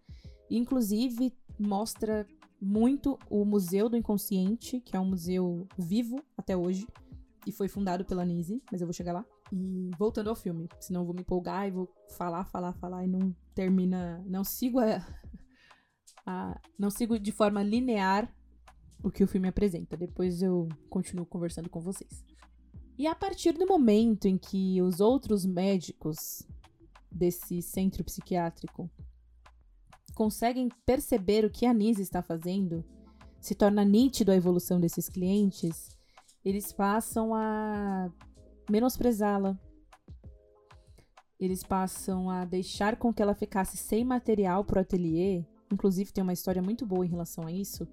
inclusive 0.50 1.32
mostra 1.58 2.26
muito 2.60 3.18
o 3.30 3.44
Museu 3.44 3.88
do 3.88 3.96
Inconsciente, 3.96 4.80
que 4.80 4.96
é 4.96 5.00
um 5.00 5.10
museu 5.10 5.66
vivo 5.76 6.22
até 6.36 6.56
hoje, 6.56 6.86
e 7.46 7.52
foi 7.52 7.68
fundado 7.68 8.04
pela 8.04 8.24
Nise, 8.24 8.62
mas 8.70 8.80
eu 8.80 8.86
vou 8.86 8.94
chegar 8.94 9.12
lá. 9.12 9.24
E 9.52 9.90
voltando 9.98 10.30
ao 10.30 10.36
filme, 10.36 10.68
senão 10.80 11.04
vou 11.04 11.14
me 11.14 11.20
empolgar 11.20 11.68
e 11.68 11.70
vou 11.70 11.88
falar, 12.16 12.44
falar, 12.44 12.72
falar 12.74 13.04
e 13.04 13.08
não 13.08 13.34
termina, 13.54 14.22
não 14.26 14.42
sigo 14.42 14.80
a, 14.80 15.06
a, 16.26 16.60
não 16.78 16.90
sigo 16.90 17.18
de 17.18 17.30
forma 17.30 17.62
linear 17.62 18.32
o 19.02 19.10
que 19.10 19.22
o 19.22 19.28
filme 19.28 19.48
apresenta. 19.48 19.96
Depois 19.96 20.42
eu 20.42 20.68
continuo 20.90 21.24
conversando 21.24 21.70
com 21.70 21.80
vocês. 21.80 22.24
E 22.98 23.06
a 23.06 23.14
partir 23.14 23.52
do 23.52 23.66
momento 23.66 24.26
em 24.26 24.36
que 24.38 24.80
os 24.82 25.00
outros 25.00 25.44
médicos 25.44 26.42
desse 27.10 27.62
centro 27.62 28.02
psiquiátrico 28.02 28.90
conseguem 30.14 30.68
perceber 30.84 31.44
o 31.44 31.50
que 31.50 31.66
a 31.66 31.74
Nise 31.74 32.02
está 32.02 32.22
fazendo, 32.22 32.84
se 33.38 33.54
torna 33.54 33.84
nítido 33.84 34.32
a 34.32 34.36
evolução 34.36 34.80
desses 34.80 35.08
clientes, 35.08 35.90
eles 36.44 36.72
passam 36.72 37.34
a 37.34 38.10
menosprezá-la. 38.70 39.58
Eles 41.38 41.62
passam 41.62 42.30
a 42.30 42.44
deixar 42.44 42.96
com 42.96 43.12
que 43.12 43.22
ela 43.22 43.34
ficasse 43.34 43.76
sem 43.76 44.04
material 44.04 44.64
para 44.64 44.78
o 44.78 44.82
ateliê 44.82 45.44
Inclusive, 45.72 46.12
tem 46.12 46.22
uma 46.22 46.32
história 46.32 46.62
muito 46.62 46.86
boa 46.86 47.04
em 47.04 47.08
relação 47.08 47.46
a 47.46 47.52
isso, 47.52 47.88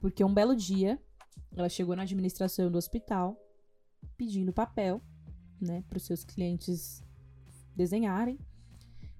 porque 0.00 0.24
um 0.24 0.32
belo 0.32 0.54
dia 0.54 1.00
ela 1.56 1.68
chegou 1.68 1.96
na 1.96 2.02
administração 2.02 2.70
do 2.70 2.78
hospital 2.78 3.36
pedindo 4.16 4.52
papel, 4.52 5.00
né, 5.60 5.82
para 5.88 5.96
os 5.96 6.04
seus 6.04 6.24
clientes 6.24 7.02
desenharem, 7.74 8.38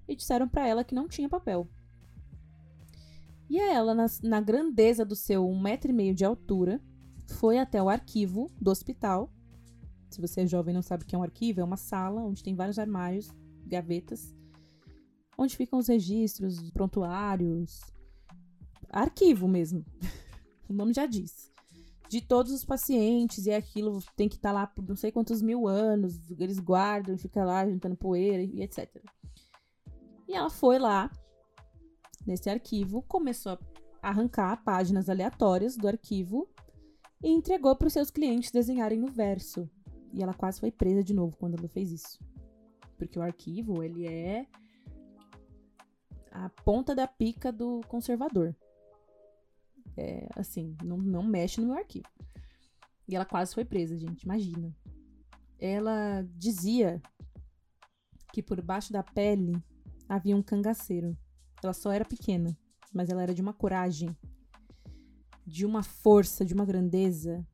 e 0.07 0.15
disseram 0.15 0.49
para 0.49 0.67
ela 0.67 0.85
que 0.85 0.95
não 0.95 1.09
tinha 1.09 1.29
papel. 1.29 1.69
E 3.49 3.59
ela, 3.59 3.95
na, 3.95 4.07
na 4.23 4.41
grandeza 4.41 5.05
do 5.05 5.17
seu 5.17 5.49
um 5.49 5.61
metro 5.61 5.91
e 5.91 5.95
meio 5.95 6.15
de 6.15 6.25
altura, 6.25 6.81
foi 7.27 7.59
até 7.59 7.83
o 7.83 7.89
arquivo 7.89 8.51
do 8.61 8.71
hospital. 8.71 9.33
Se 10.15 10.21
você 10.21 10.43
é 10.43 10.47
jovem 10.47 10.73
e 10.73 10.75
não 10.77 10.83
sabe 10.83 11.03
o 11.03 11.07
que 11.07 11.17
é 11.17 11.19
um 11.19 11.25
arquivo, 11.25 11.61
é 11.61 11.65
uma 11.65 11.77
sala 11.77 12.21
onde 12.21 12.41
tem 12.41 12.55
vários 12.55 12.79
armários, 12.79 13.29
gavetas, 13.67 14.33
onde 15.37 15.57
ficam 15.57 15.77
os 15.77 15.89
registros, 15.89 16.71
prontuários, 16.71 17.81
arquivo 18.89 19.49
mesmo. 19.49 19.85
o 20.71 20.73
nome 20.73 20.93
já 20.93 21.05
diz. 21.05 21.53
De 22.09 22.21
todos 22.21 22.53
os 22.53 22.65
pacientes, 22.65 23.47
e 23.47 23.51
aquilo 23.51 23.99
tem 24.15 24.29
que 24.29 24.37
estar 24.37 24.51
tá 24.51 24.55
lá 24.55 24.67
por 24.69 24.89
não 24.89 24.95
sei 24.95 25.11
quantos 25.11 25.43
mil 25.43 25.67
anos, 25.67 26.31
eles 26.39 26.61
guardam, 26.61 27.19
fica 27.19 27.45
lá 27.45 27.69
juntando 27.69 27.97
poeira 27.97 28.45
e 28.45 28.63
etc. 28.63 29.03
E 30.29 30.33
ela 30.33 30.49
foi 30.49 30.79
lá, 30.79 31.11
nesse 32.25 32.49
arquivo, 32.49 33.03
começou 33.03 33.59
a 34.01 34.11
arrancar 34.11 34.63
páginas 34.63 35.09
aleatórias 35.09 35.77
do 35.77 35.89
arquivo 35.89 36.49
e 37.21 37.31
entregou 37.31 37.75
para 37.75 37.89
os 37.89 37.93
seus 37.93 38.13
clientes 38.13 38.53
desenharem 38.53 39.01
no 39.01 39.11
verso. 39.11 39.69
E 40.15 40.23
ela 40.23 40.33
quase 40.33 40.61
foi 40.61 40.71
presa 40.71 41.03
de 41.03 41.13
novo 41.13 41.37
quando 41.37 41.59
ela 41.59 41.69
fez 41.69 41.91
isso. 41.91 42.21
Porque 42.97 43.19
o 43.19 43.23
arquivo, 43.23 43.83
ele 43.83 44.07
é 44.07 44.47
a 46.31 46.49
ponta 46.49 46.95
da 46.95 47.07
pica 47.09 47.51
do 47.51 47.81
conservador. 47.89 48.55
É, 49.97 50.29
assim, 50.37 50.77
não, 50.85 50.97
não 50.97 51.23
mexe 51.23 51.61
no 51.61 51.67
meu 51.67 51.77
arquivo. 51.77 52.07
E 53.09 53.17
ela 53.17 53.25
quase 53.25 53.53
foi 53.53 53.65
presa, 53.65 53.99
gente, 53.99 54.23
imagina. 54.23 54.75
Ela 55.59 56.25
dizia 56.37 57.03
que 58.33 58.43
por 58.43 58.63
baixo 58.63 58.93
da 58.93 59.03
pele 59.03 59.61
havia 60.09 60.37
um 60.37 60.43
cangaceiro. 60.43 61.17
Ela 61.63 61.73
só 61.73 61.91
era 61.91 62.05
pequena, 62.05 62.57
mas 62.93 63.09
ela 63.09 63.23
era 63.23 63.35
de 63.35 63.43
uma 63.43 63.53
coragem, 63.53 64.17
de 65.45 65.67
uma 65.67 65.83
força, 65.83 66.45
de 66.45 66.55
uma 66.55 66.65
grandeza 66.65 67.47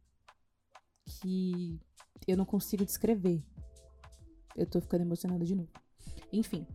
que 1.04 1.80
eu 2.26 2.36
não 2.36 2.44
consigo 2.44 2.84
descrever. 2.84 3.42
Eu 4.56 4.66
tô 4.66 4.80
ficando 4.80 5.02
emocionada 5.02 5.44
de 5.44 5.54
novo. 5.54 5.70
Enfim, 6.32 6.66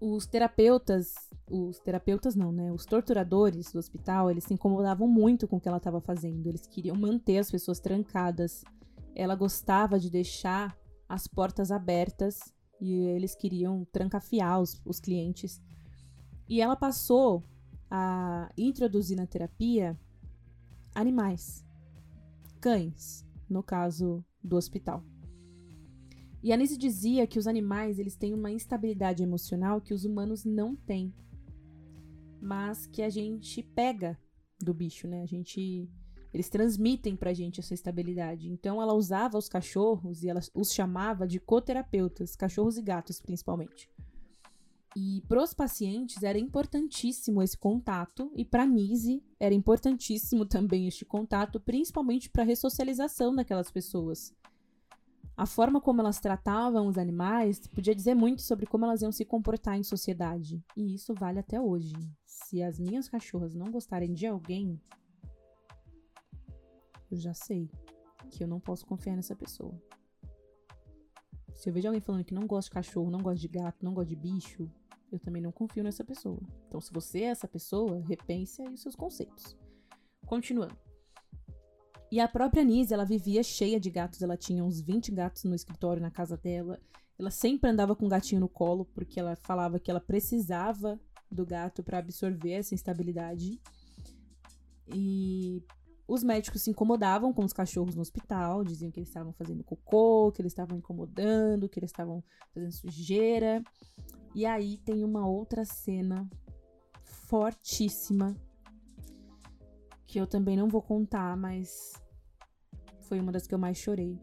os 0.00 0.26
terapeutas, 0.26 1.14
os 1.50 1.78
terapeutas 1.78 2.34
não, 2.34 2.52
né? 2.52 2.72
Os 2.72 2.84
torturadores 2.84 3.72
do 3.72 3.78
hospital, 3.78 4.30
eles 4.30 4.44
se 4.44 4.54
incomodavam 4.54 5.08
muito 5.08 5.48
com 5.48 5.56
o 5.56 5.60
que 5.60 5.68
ela 5.68 5.78
estava 5.78 6.00
fazendo. 6.00 6.46
Eles 6.46 6.66
queriam 6.66 6.96
manter 6.96 7.38
as 7.38 7.50
pessoas 7.50 7.80
trancadas. 7.80 8.64
Ela 9.14 9.34
gostava 9.34 9.98
de 9.98 10.10
deixar 10.10 10.76
as 11.08 11.26
portas 11.26 11.70
abertas 11.70 12.40
e 12.80 12.92
eles 13.06 13.34
queriam 13.34 13.86
trancafiar 13.86 14.60
os, 14.60 14.80
os 14.84 15.00
clientes. 15.00 15.62
E 16.48 16.60
ela 16.60 16.76
passou 16.76 17.42
a 17.90 18.50
introduzir 18.56 19.16
na 19.16 19.26
terapia 19.26 19.98
animais, 20.94 21.64
cães, 22.60 23.25
no 23.48 23.62
caso 23.62 24.24
do 24.42 24.56
hospital. 24.56 25.02
E 26.42 26.52
a 26.52 26.56
Nise 26.56 26.76
dizia 26.76 27.26
que 27.26 27.38
os 27.38 27.46
animais 27.46 27.98
eles 27.98 28.16
têm 28.16 28.32
uma 28.32 28.50
instabilidade 28.50 29.22
emocional 29.22 29.80
que 29.80 29.94
os 29.94 30.04
humanos 30.04 30.44
não 30.44 30.76
têm. 30.76 31.12
mas 32.40 32.86
que 32.86 33.02
a 33.02 33.08
gente 33.08 33.62
pega 33.62 34.16
do 34.60 34.72
bicho, 34.72 35.08
né? 35.08 35.22
A 35.22 35.26
gente 35.26 35.88
eles 36.32 36.48
transmitem 36.50 37.16
pra 37.16 37.32
gente 37.32 37.60
essa 37.60 37.72
estabilidade. 37.74 38.50
Então 38.50 38.80
ela 38.80 38.92
usava 38.94 39.38
os 39.38 39.48
cachorros 39.48 40.22
e 40.22 40.28
ela 40.28 40.40
os 40.54 40.72
chamava 40.72 41.26
de 41.26 41.40
coterapeutas, 41.40 42.36
cachorros 42.36 42.76
e 42.76 42.82
gatos 42.82 43.20
principalmente. 43.20 43.90
E 44.98 45.20
para 45.28 45.42
os 45.42 45.52
pacientes 45.52 46.22
era 46.22 46.38
importantíssimo 46.38 47.42
esse 47.42 47.54
contato 47.54 48.32
e 48.34 48.46
para 48.46 48.64
Nise 48.64 49.22
era 49.38 49.54
importantíssimo 49.54 50.46
também 50.48 50.88
este 50.88 51.04
contato, 51.04 51.60
principalmente 51.60 52.30
para 52.30 52.42
a 52.42 52.46
ressocialização 52.46 53.34
daquelas 53.34 53.70
pessoas. 53.70 54.34
A 55.36 55.44
forma 55.44 55.82
como 55.82 56.00
elas 56.00 56.18
tratavam 56.18 56.86
os 56.86 56.96
animais 56.96 57.58
podia 57.68 57.94
dizer 57.94 58.14
muito 58.14 58.40
sobre 58.40 58.64
como 58.64 58.86
elas 58.86 59.02
iam 59.02 59.12
se 59.12 59.22
comportar 59.22 59.76
em 59.78 59.82
sociedade. 59.82 60.64
E 60.74 60.94
isso 60.94 61.12
vale 61.12 61.40
até 61.40 61.60
hoje. 61.60 61.92
Se 62.24 62.62
as 62.62 62.80
minhas 62.80 63.06
cachorras 63.06 63.54
não 63.54 63.70
gostarem 63.70 64.14
de 64.14 64.26
alguém, 64.26 64.80
eu 67.10 67.18
já 67.18 67.34
sei 67.34 67.70
que 68.30 68.42
eu 68.42 68.48
não 68.48 68.58
posso 68.58 68.86
confiar 68.86 69.14
nessa 69.14 69.36
pessoa. 69.36 69.78
Se 71.56 71.68
eu 71.70 71.72
vejo 71.72 71.88
alguém 71.88 72.00
falando 72.00 72.24
que 72.24 72.34
não 72.34 72.46
gosta 72.46 72.68
de 72.68 72.74
cachorro, 72.74 73.10
não 73.10 73.22
gosta 73.22 73.40
de 73.40 73.48
gato, 73.48 73.84
não 73.84 73.94
gosta 73.94 74.10
de 74.10 74.16
bicho, 74.16 74.70
eu 75.10 75.18
também 75.18 75.40
não 75.40 75.50
confio 75.50 75.82
nessa 75.82 76.04
pessoa. 76.04 76.40
Então, 76.68 76.80
se 76.80 76.92
você 76.92 77.20
é 77.20 77.26
essa 77.26 77.48
pessoa, 77.48 78.02
repense 78.06 78.60
aí 78.60 78.74
os 78.74 78.82
seus 78.82 78.94
conceitos. 78.94 79.56
Continuando. 80.26 80.76
E 82.12 82.20
a 82.20 82.28
própria 82.28 82.62
Nise, 82.62 82.92
ela 82.92 83.04
vivia 83.04 83.42
cheia 83.42 83.80
de 83.80 83.90
gatos, 83.90 84.22
ela 84.22 84.36
tinha 84.36 84.62
uns 84.62 84.80
20 84.80 85.10
gatos 85.12 85.44
no 85.44 85.54
escritório 85.54 86.02
na 86.02 86.10
casa 86.10 86.36
dela. 86.36 86.78
Ela 87.18 87.30
sempre 87.30 87.70
andava 87.70 87.96
com 87.96 88.06
o 88.06 88.08
gatinho 88.08 88.40
no 88.40 88.48
colo, 88.48 88.84
porque 88.84 89.18
ela 89.18 89.34
falava 89.36 89.80
que 89.80 89.90
ela 89.90 90.00
precisava 90.00 91.00
do 91.30 91.46
gato 91.46 91.82
para 91.82 91.98
absorver 91.98 92.52
essa 92.52 92.74
instabilidade. 92.74 93.58
E 94.94 95.62
os 96.08 96.22
médicos 96.22 96.62
se 96.62 96.70
incomodavam 96.70 97.32
com 97.32 97.44
os 97.44 97.52
cachorros 97.52 97.96
no 97.96 98.02
hospital, 98.02 98.62
diziam 98.62 98.90
que 98.90 99.00
eles 99.00 99.08
estavam 99.08 99.32
fazendo 99.32 99.64
cocô, 99.64 100.30
que 100.32 100.40
eles 100.40 100.52
estavam 100.52 100.78
incomodando, 100.78 101.68
que 101.68 101.78
eles 101.80 101.90
estavam 101.90 102.22
fazendo 102.54 102.72
sujeira. 102.72 103.62
E 104.34 104.46
aí 104.46 104.78
tem 104.78 105.02
uma 105.02 105.26
outra 105.26 105.64
cena 105.64 106.28
fortíssima 107.02 108.36
que 110.06 110.20
eu 110.20 110.26
também 110.26 110.56
não 110.56 110.68
vou 110.68 110.80
contar, 110.80 111.36
mas 111.36 111.92
foi 113.00 113.18
uma 113.18 113.32
das 113.32 113.46
que 113.46 113.54
eu 113.54 113.58
mais 113.58 113.76
chorei. 113.76 114.20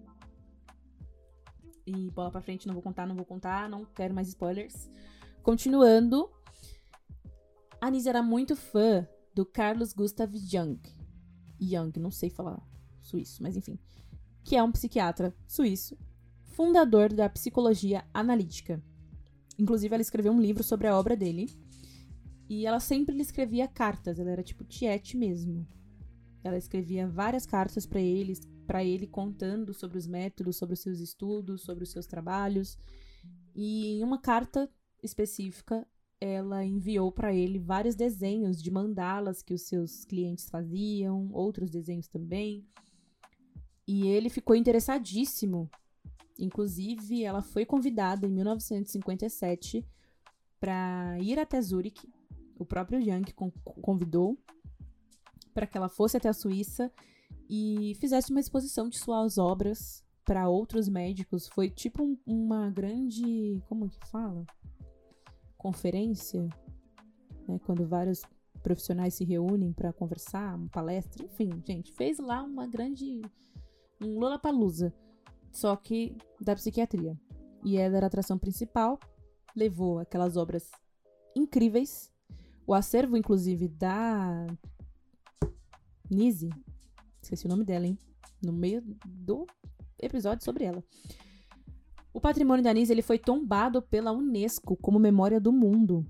E 1.85 2.09
bola 2.11 2.31
pra 2.31 2.41
frente, 2.41 2.65
não 2.65 2.73
vou 2.73 2.81
contar, 2.81 3.05
não 3.05 3.15
vou 3.15 3.25
contar, 3.25 3.69
não 3.69 3.83
quero 3.83 4.13
mais 4.13 4.29
spoilers. 4.29 4.89
Continuando, 5.41 6.31
a 7.81 7.91
era 8.07 8.23
muito 8.23 8.55
fã 8.55 9.05
do 9.35 9.45
Carlos 9.45 9.91
Gustav 9.91 10.33
Jung. 10.33 10.79
Jung, 11.59 11.99
não 11.99 12.11
sei 12.11 12.29
falar 12.29 12.61
suíço, 13.01 13.43
mas 13.43 13.55
enfim. 13.55 13.77
Que 14.43 14.55
é 14.55 14.63
um 14.63 14.71
psiquiatra 14.71 15.35
suíço, 15.47 15.97
fundador 16.43 17.13
da 17.13 17.29
psicologia 17.29 18.03
analítica. 18.13 18.81
Inclusive, 19.57 19.93
ela 19.93 20.01
escreveu 20.01 20.31
um 20.31 20.41
livro 20.41 20.63
sobre 20.63 20.87
a 20.87 20.97
obra 20.97 21.15
dele. 21.15 21.47
E 22.49 22.65
ela 22.65 22.79
sempre 22.79 23.15
lhe 23.15 23.21
escrevia 23.21 23.67
cartas, 23.67 24.19
ela 24.19 24.31
era 24.31 24.43
tipo 24.43 24.63
tiete 24.63 25.15
mesmo. 25.15 25.65
Ela 26.43 26.57
escrevia 26.57 27.07
várias 27.07 27.45
cartas 27.45 27.85
para 27.85 28.01
ele, 28.01 28.33
para 28.67 28.83
ele 28.83 29.07
contando 29.07 29.73
sobre 29.73 29.97
os 29.97 30.05
métodos, 30.05 30.57
sobre 30.57 30.73
os 30.73 30.79
seus 30.81 30.99
estudos, 30.99 31.61
sobre 31.61 31.83
os 31.83 31.91
seus 31.91 32.05
trabalhos. 32.05 32.77
E 33.55 33.97
em 33.97 34.03
uma 34.03 34.19
carta 34.19 34.69
específica, 35.01 35.87
ela 36.23 36.63
enviou 36.63 37.11
para 37.11 37.35
ele 37.35 37.59
vários 37.59 37.95
desenhos 37.95 38.63
de 38.63 38.71
mandalas 38.71 39.41
que 39.41 39.53
os 39.53 39.63
seus 39.63 40.05
clientes 40.05 40.49
faziam, 40.49 41.29
outros 41.33 41.69
desenhos 41.69 42.07
também. 42.07 42.65
E 43.85 44.07
ele 44.07 44.29
ficou 44.29 44.55
interessadíssimo. 44.55 45.69
Inclusive, 46.39 47.25
ela 47.25 47.41
foi 47.41 47.65
convidada 47.65 48.25
em 48.25 48.31
1957 48.31 49.85
para 50.61 51.17
ir 51.19 51.37
até 51.37 51.61
Zurique. 51.61 52.09
O 52.57 52.65
próprio 52.65 53.01
Young 53.01 53.25
convidou 53.81 54.37
para 55.53 55.67
que 55.67 55.77
ela 55.77 55.89
fosse 55.89 56.15
até 56.15 56.29
a 56.29 56.33
Suíça 56.33 56.89
e 57.49 57.97
fizesse 57.99 58.31
uma 58.31 58.39
exposição 58.39 58.87
de 58.87 58.97
suas 58.97 59.37
obras 59.37 60.01
para 60.23 60.47
outros 60.47 60.87
médicos. 60.87 61.49
Foi 61.49 61.69
tipo 61.69 62.01
um, 62.01 62.17
uma 62.25 62.69
grande. 62.69 63.61
Como 63.67 63.89
que 63.89 64.07
fala? 64.07 64.45
Conferência, 65.63 66.47
né? 67.47 67.57
Quando 67.65 67.87
vários 67.87 68.21
profissionais 68.61 69.13
se 69.13 69.23
reúnem 69.23 69.71
para 69.71 69.93
conversar, 69.93 70.55
uma 70.55 70.67
palestra, 70.67 71.23
enfim, 71.23 71.63
gente, 71.65 71.93
fez 71.93 72.19
lá 72.19 72.43
uma 72.43 72.67
grande. 72.67 73.21
um 74.01 74.19
Lollapalooza, 74.19 74.93
só 75.53 75.73
que 75.77 76.17
da 76.41 76.53
psiquiatria. 76.53 77.17
E 77.63 77.77
ela 77.77 77.95
era 77.95 78.05
a 78.05 78.07
atração 78.07 78.37
principal, 78.37 78.99
levou 79.55 79.99
aquelas 79.99 80.35
obras 80.35 80.69
incríveis. 81.33 82.11
O 82.67 82.73
acervo, 82.73 83.15
inclusive, 83.15 83.69
da 83.69 84.45
Nise. 86.09 86.49
Esqueci 87.21 87.45
o 87.45 87.49
nome 87.49 87.63
dela, 87.63 87.85
hein? 87.85 87.97
No 88.41 88.51
meio 88.51 88.83
do 89.05 89.47
episódio 89.97 90.43
sobre 90.43 90.65
ela. 90.65 90.83
O 92.13 92.21
patrimônio 92.21 92.63
da 92.63 92.73
Nise 92.73 92.93
ele 92.93 93.01
foi 93.01 93.17
tombado 93.17 93.81
pela 93.81 94.11
Unesco 94.11 94.77
como 94.77 94.99
memória 94.99 95.41
do 95.41 95.51
mundo. 95.51 96.05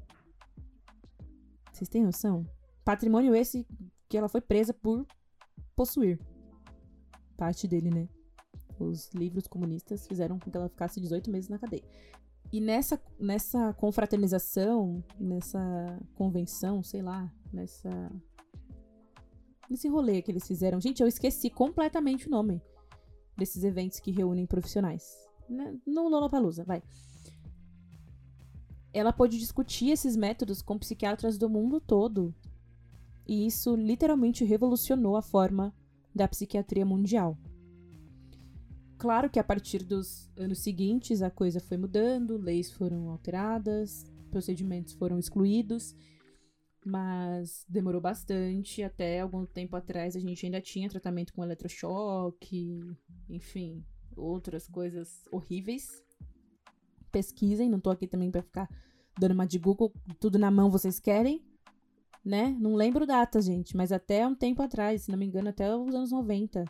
Vocês 1.72 1.90
têm 1.90 2.04
noção? 2.04 2.46
Patrimônio 2.84 3.34
esse 3.34 3.66
que 4.10 4.18
ela 4.18 4.28
foi 4.28 4.42
presa 4.42 4.74
por 4.74 5.08
possuir. 5.76 6.20
Parte 7.38 7.68
dele, 7.68 7.90
né? 7.90 8.10
Os 8.78 9.10
livros 9.12 9.48
comunistas 9.48 10.06
fizeram 10.06 10.38
com 10.38 10.52
que 10.52 10.58
ela 10.58 10.68
ficasse 10.68 11.00
18 11.00 11.32
meses 11.32 11.50
na 11.50 11.58
cadeia. 11.58 11.84
E 12.52 12.60
nessa, 12.60 13.02
nessa 13.18 13.74
confraternização, 13.74 15.04
nessa 15.20 16.00
convenção, 16.16 16.84
sei 16.84 17.02
lá, 17.02 17.34
nessa 17.52 18.12
nesse 19.70 19.88
rolê 19.88 20.22
que 20.22 20.30
eles 20.30 20.46
fizeram. 20.46 20.80
Gente, 20.80 21.02
eu 21.02 21.08
esqueci 21.08 21.50
completamente 21.50 22.28
o 22.28 22.30
nome 22.30 22.62
desses 23.36 23.64
eventos 23.64 24.00
que 24.00 24.12
reúnem 24.12 24.46
profissionais. 24.46 25.33
Né? 25.50 25.78
No 25.86 26.08
Lollapalooza, 26.08 26.64
vai. 26.64 26.82
Ela 28.94 29.12
pôde 29.12 29.40
discutir 29.40 29.90
esses 29.90 30.16
métodos 30.16 30.62
com 30.62 30.78
psiquiatras 30.78 31.38
do 31.38 31.50
mundo 31.50 31.80
todo. 31.80 32.34
E 33.28 33.48
isso 33.48 33.76
literalmente 33.76 34.44
revolucionou 34.44 35.16
a 35.16 35.22
forma 35.22 35.74
da 36.14 36.28
psiquiatria 36.28 36.86
mundial. 36.86 37.38
Claro 38.98 39.30
que 39.30 39.40
a 39.40 39.44
partir 39.44 39.84
dos 39.84 40.30
anos 40.38 40.60
seguintes 40.60 41.22
a 41.22 41.30
coisa 41.30 41.60
foi 41.60 41.78
mudando, 41.78 42.38
leis 42.38 42.72
foram 42.72 43.10
alteradas, 43.10 44.06
procedimentos 44.30 44.94
foram 44.94 45.18
excluídos 45.18 45.96
mas 46.86 47.66
demorou 47.68 48.02
bastante. 48.02 48.84
Até 48.84 49.20
algum 49.20 49.46
tempo 49.46 49.76
atrás 49.76 50.16
a 50.16 50.20
gente 50.20 50.46
ainda 50.46 50.62
tinha 50.62 50.90
tratamento 50.90 51.34
com 51.34 51.44
eletrochoque, 51.44 52.80
enfim, 53.30 53.84
outras 54.18 54.68
coisas 54.68 55.26
horríveis. 55.32 56.04
Pesquisem, 57.12 57.70
não 57.70 57.80
tô 57.80 57.90
aqui 57.90 58.08
também 58.08 58.32
para 58.32 58.42
ficar 58.42 58.70
dando 59.20 59.34
uma 59.34 59.46
de 59.46 59.60
Google, 59.60 59.94
tudo 60.20 60.40
na 60.40 60.50
mão 60.50 60.72
vocês 60.72 61.00
querem, 61.00 61.44
né? 62.26 62.56
Não 62.60 62.76
lembro 62.76 63.06
data, 63.06 63.42
gente, 63.42 63.76
mas 63.78 63.92
até 63.92 64.26
um 64.26 64.34
tempo 64.34 64.62
atrás, 64.62 65.04
se 65.04 65.12
não 65.12 65.18
me 65.18 65.26
engano, 65.26 65.50
até 65.50 65.76
os 65.76 65.94
anos 65.94 66.12
90. 66.12 66.66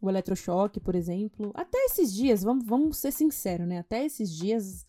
O 0.00 0.08
eletrochoque, 0.08 0.80
por 0.80 0.94
exemplo. 0.94 1.50
Até 1.54 1.78
esses 1.84 2.12
dias, 2.12 2.42
vamos, 2.42 2.64
vamos 2.64 2.96
ser 2.96 3.12
sinceros, 3.12 3.66
né? 3.66 3.78
Até 3.78 4.04
esses 4.04 4.30
dias, 4.30 4.86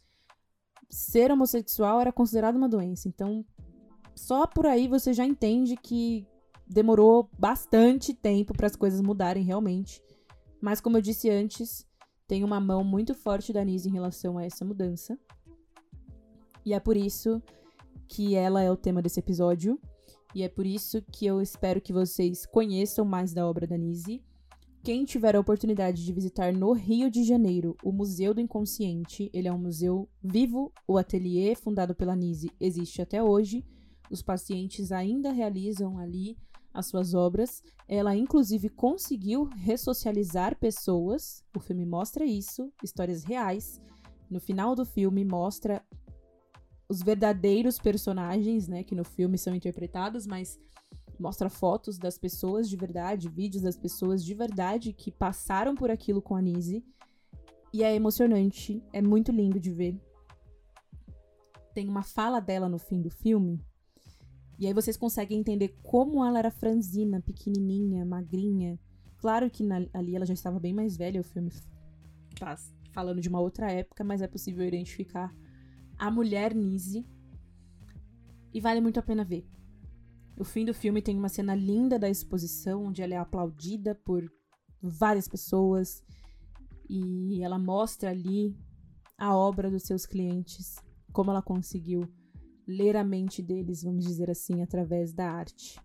ser 0.90 1.32
homossexual 1.32 2.00
era 2.00 2.12
considerado 2.12 2.56
uma 2.56 2.70
doença. 2.70 3.08
Então, 3.08 3.46
só 4.16 4.48
por 4.48 4.66
aí 4.66 4.88
você 4.88 5.14
já 5.14 5.26
entende 5.26 5.76
que 5.76 6.26
demorou 6.66 7.30
bastante 7.38 8.14
tempo 8.14 8.54
para 8.54 8.68
as 8.68 8.76
coisas 8.76 9.02
mudarem 9.02 9.44
realmente. 9.44 10.02
Mas 10.62 10.80
como 10.80 10.98
eu 10.98 11.02
disse 11.02 11.30
antes, 11.30 11.86
tem 12.28 12.44
uma 12.44 12.60
mão 12.60 12.84
muito 12.84 13.14
forte 13.14 13.52
da 13.52 13.66
Nise 13.66 13.90
em 13.90 13.94
relação 13.94 14.38
a 14.38 14.46
essa 14.46 14.64
mudança. 14.64 15.18
E 16.64 16.74
é 16.74 16.80
por 16.80 16.96
isso 16.96 17.42
que 18.08 18.36
ela 18.36 18.62
é 18.62 18.72
o 18.72 18.78
tema 18.78 19.02
desse 19.02 19.20
episódio. 19.20 19.80
E 20.34 20.44
é 20.44 20.48
por 20.48 20.66
isso 20.66 21.02
que 21.12 21.26
eu 21.26 21.42
espero 21.42 21.82
que 21.82 21.92
vocês 21.92 22.46
conheçam 22.46 23.04
mais 23.04 23.34
da 23.34 23.46
obra 23.46 23.66
da 23.66 23.78
Nise. 23.78 24.24
Quem 24.84 25.04
tiver 25.04 25.36
a 25.36 25.40
oportunidade 25.40 26.06
de 26.06 26.14
visitar 26.14 26.54
no 26.54 26.72
Rio 26.74 27.12
de 27.12 27.24
Janeiro 27.24 27.76
o 27.84 27.92
Museu 27.92 28.34
do 28.34 28.42
Inconsciente, 28.42 29.30
ele 29.34 29.48
é 29.48 29.54
um 29.54 29.58
museu 29.58 30.08
vivo. 30.24 30.72
O 30.88 30.98
ateliê, 30.98 31.54
fundado 31.56 31.94
pela 31.94 32.16
Nise, 32.16 32.52
existe 32.60 33.02
até 33.02 33.22
hoje 33.22 33.66
os 34.12 34.22
pacientes 34.22 34.92
ainda 34.92 35.32
realizam 35.32 35.98
ali 35.98 36.38
as 36.74 36.88
suas 36.88 37.14
obras. 37.14 37.64
Ela, 37.88 38.16
inclusive, 38.16 38.70
conseguiu 38.70 39.46
ressocializar 39.46 40.58
pessoas. 40.58 41.44
O 41.56 41.60
filme 41.60 41.86
mostra 41.86 42.26
isso, 42.26 42.72
histórias 42.84 43.24
reais. 43.24 43.82
No 44.30 44.40
final 44.40 44.76
do 44.76 44.86
filme, 44.86 45.26
mostra 45.26 45.84
os 46.88 47.02
verdadeiros 47.02 47.80
personagens, 47.80 48.68
né, 48.68 48.84
que 48.84 48.96
no 48.96 49.06
filme 49.06 49.38
são 49.38 49.56
interpretados, 49.56 50.28
mas 50.28 50.60
mostra 51.18 51.50
fotos 51.50 51.98
das 51.98 52.18
pessoas 52.18 52.70
de 52.70 52.76
verdade, 52.76 53.30
vídeos 53.30 53.64
das 53.64 53.78
pessoas 53.78 54.24
de 54.26 54.34
verdade 54.34 54.92
que 54.92 55.12
passaram 55.12 55.76
por 55.76 55.90
aquilo 55.90 56.22
com 56.22 56.36
a 56.36 56.42
Nise. 56.42 56.84
E 57.74 57.84
é 57.84 57.96
emocionante, 57.96 58.84
é 58.92 59.02
muito 59.02 59.32
lindo 59.32 59.60
de 59.60 59.72
ver. 59.72 59.98
Tem 61.74 61.88
uma 61.88 62.04
fala 62.04 62.42
dela 62.42 62.68
no 62.68 62.78
fim 62.78 63.02
do 63.02 63.10
filme. 63.10 63.62
E 64.62 64.68
aí 64.68 64.74
vocês 64.76 64.96
conseguem 64.96 65.40
entender 65.40 65.76
como 65.82 66.24
ela 66.24 66.38
era 66.38 66.52
franzina, 66.52 67.20
pequenininha, 67.20 68.06
magrinha. 68.06 68.80
Claro 69.18 69.50
que 69.50 69.64
na, 69.64 69.88
ali 69.92 70.16
ela 70.16 70.24
já 70.24 70.36
estava 70.36 70.60
bem 70.60 70.72
mais 70.72 70.96
velha, 70.96 71.20
o 71.20 71.24
filme 71.24 71.50
tá 72.38 72.56
falando 72.92 73.20
de 73.20 73.28
uma 73.28 73.40
outra 73.40 73.72
época, 73.72 74.04
mas 74.04 74.22
é 74.22 74.28
possível 74.28 74.64
identificar 74.64 75.36
a 75.98 76.12
mulher 76.12 76.54
Nise. 76.54 77.04
E 78.54 78.62
vale 78.62 78.80
muito 78.82 79.00
a 79.00 79.02
pena 79.02 79.26
ver. 79.26 79.48
O 80.38 80.44
fim 80.44 80.64
do 80.64 80.76
filme 80.76 81.02
tem 81.02 81.18
uma 81.18 81.30
cena 81.30 81.56
linda 81.56 81.98
da 81.98 82.08
exposição, 82.08 82.86
onde 82.86 83.02
ela 83.02 83.16
é 83.16 83.18
aplaudida 83.18 83.96
por 83.96 84.32
várias 84.80 85.28
pessoas 85.28 86.04
e 86.88 87.44
ela 87.44 87.58
mostra 87.58 88.12
ali 88.12 88.56
a 89.18 89.36
obra 89.36 89.72
dos 89.72 89.82
seus 89.82 90.06
clientes, 90.06 90.76
como 91.12 91.32
ela 91.32 91.42
conseguiu 91.42 92.08
ler 92.68 92.96
a 92.96 93.04
mente 93.04 93.42
deles, 93.42 93.84
vamos 93.84 94.06
dizer 94.06 94.30
assim, 94.30 94.62
através 94.62 95.14
da 95.14 95.30
arte. 95.30 95.80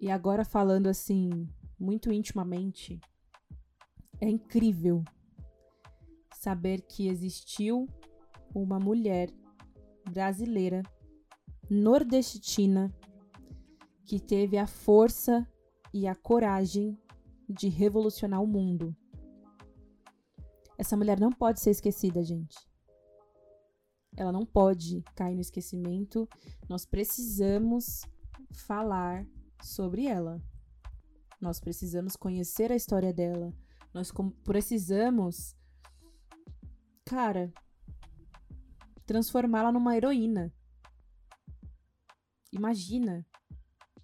E 0.00 0.10
agora 0.10 0.44
falando 0.44 0.86
assim, 0.86 1.48
muito 1.78 2.12
intimamente, 2.12 3.00
é 4.20 4.28
incrível 4.28 5.04
saber 6.34 6.80
que 6.82 7.08
existiu 7.08 7.86
uma 8.54 8.78
mulher 8.78 9.30
brasileira 10.10 10.82
nordestina 11.68 12.92
que 14.06 14.18
teve 14.18 14.56
a 14.56 14.66
força 14.66 15.46
e 15.92 16.06
a 16.06 16.14
coragem 16.14 16.98
de 17.48 17.68
revolucionar 17.68 18.42
o 18.42 18.46
mundo. 18.46 18.96
Essa 20.78 20.96
mulher 20.96 21.20
não 21.20 21.30
pode 21.30 21.60
ser 21.60 21.70
esquecida, 21.70 22.22
gente. 22.22 22.69
Ela 24.16 24.32
não 24.32 24.44
pode 24.44 25.02
cair 25.14 25.34
no 25.34 25.40
esquecimento. 25.40 26.28
Nós 26.68 26.84
precisamos 26.84 28.02
falar 28.52 29.26
sobre 29.62 30.06
ela. 30.06 30.42
Nós 31.40 31.60
precisamos 31.60 32.16
conhecer 32.16 32.70
a 32.70 32.76
história 32.76 33.12
dela. 33.12 33.54
Nós 33.94 34.12
precisamos, 34.44 35.56
cara, 37.04 37.52
transformá-la 39.06 39.72
numa 39.72 39.96
heroína. 39.96 40.52
Imagina 42.52 43.26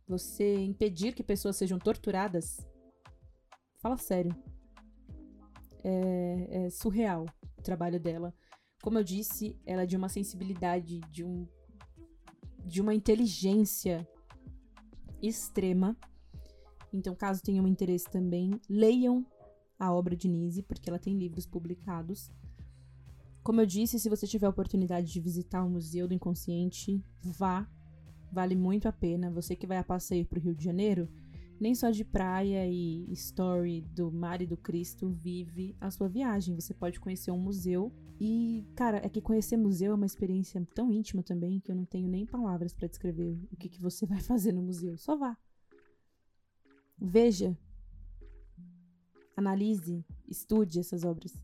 você 0.07 0.57
impedir 0.61 1.14
que 1.14 1.23
pessoas 1.23 1.57
sejam 1.57 1.79
torturadas. 1.79 2.59
Fala 3.79 3.97
sério. 3.97 4.35
É, 5.85 6.64
é 6.66 6.71
surreal 6.71 7.27
o 7.57 7.62
trabalho 7.62 8.01
dela. 8.01 8.35
Como 8.87 9.01
eu 9.01 9.03
disse, 9.03 9.57
ela 9.66 9.83
é 9.83 9.87
de 9.87 9.96
uma 9.96 10.09
sensibilidade, 10.09 11.01
de 11.11 11.25
um 11.25 11.44
de 12.64 12.81
uma 12.81 12.94
inteligência 12.94 14.09
extrema. 15.20 15.96
Então, 16.92 17.12
caso 17.12 17.42
tenham 17.42 17.66
interesse 17.66 18.09
também, 18.09 18.61
leiam 18.70 19.27
a 19.77 19.92
obra 19.92 20.14
de 20.14 20.29
Nise, 20.29 20.62
porque 20.62 20.88
ela 20.88 21.01
tem 21.01 21.18
livros 21.18 21.46
publicados. 21.46 22.31
Como 23.42 23.61
eu 23.61 23.66
disse, 23.66 23.99
se 23.99 24.09
você 24.09 24.25
tiver 24.25 24.46
a 24.46 24.51
oportunidade 24.51 25.12
de 25.12 25.20
visitar 25.20 25.64
o 25.64 25.68
Museu 25.68 26.07
do 26.07 26.14
Inconsciente, 26.14 27.05
vá, 27.20 27.68
Vale 28.31 28.55
muito 28.55 28.87
a 28.87 28.92
pena. 28.92 29.31
Você 29.31 29.57
que 29.57 29.66
vai 29.66 29.79
a 29.79 29.85
passeio 29.85 30.27
pro 30.27 30.40
Rio 30.40 30.55
de 30.55 30.64
Janeiro, 30.64 31.09
nem 31.59 31.75
só 31.75 31.90
de 31.90 32.05
praia 32.05 32.66
e 32.68 33.11
story 33.12 33.81
do 33.81 34.12
mar 34.12 34.42
e 34.42 34.46
do 34.46 34.57
Cristo 34.57 35.09
vive 35.09 35.75
a 35.81 35.90
sua 35.90 36.09
viagem. 36.09 36.55
Você 36.55 36.75
pode 36.75 37.01
conhecer 37.01 37.31
um 37.31 37.38
museu. 37.38 37.92
E, 38.19 38.67
cara, 38.75 38.99
é 39.05 39.09
que 39.09 39.21
conhecer 39.21 39.57
museu 39.57 39.93
é 39.93 39.95
uma 39.95 40.07
experiência 40.07 40.67
tão 40.75 40.91
íntima 40.91 41.23
também 41.23 41.61
que 41.61 41.71
eu 41.71 41.77
não 41.77 41.85
tenho 41.85 42.09
nem 42.09 42.25
palavras 42.25 42.73
para 42.73 42.89
descrever 42.89 43.39
o 43.53 43.57
que, 43.57 43.69
que 43.69 43.81
você 43.81 44.07
vai 44.07 44.21
fazer 44.21 44.53
no 44.53 44.63
museu. 44.63 44.97
Só 44.97 45.17
vá. 45.17 45.37
Veja. 46.99 47.57
Analise. 49.37 50.05
Estude 50.27 50.81
essas 50.81 51.05
obras. 51.05 51.35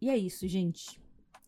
E 0.00 0.10
é 0.10 0.16
isso, 0.16 0.46
gente. 0.46 1.00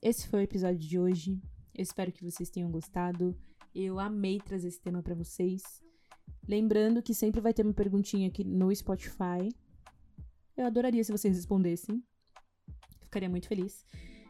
Esse 0.03 0.27
foi 0.27 0.41
o 0.41 0.43
episódio 0.43 0.79
de 0.79 0.99
hoje. 0.99 1.41
Eu 1.75 1.83
espero 1.83 2.11
que 2.11 2.25
vocês 2.25 2.51
tenham 2.51 2.71
gostado. 2.71 3.37
Eu 3.75 4.01
amei 4.01 4.41
trazer 4.41 4.69
esse 4.69 4.81
tema 4.81 5.03
para 5.03 5.15
vocês. 5.15 5.63
Lembrando 6.49 7.03
que 7.03 7.15
sempre 7.15 7.41
vai 7.41 7.53
ter 7.53 7.65
uma 7.65 7.75
perguntinha 7.75 8.29
aqui 8.29 8.43
no 8.43 8.75
Spotify. 8.75 9.49
Eu 10.61 10.67
adoraria 10.67 11.03
se 11.03 11.11
vocês 11.11 11.35
respondessem. 11.35 12.05
Ficaria 13.05 13.31
muito 13.31 13.49
feliz. 13.49 13.87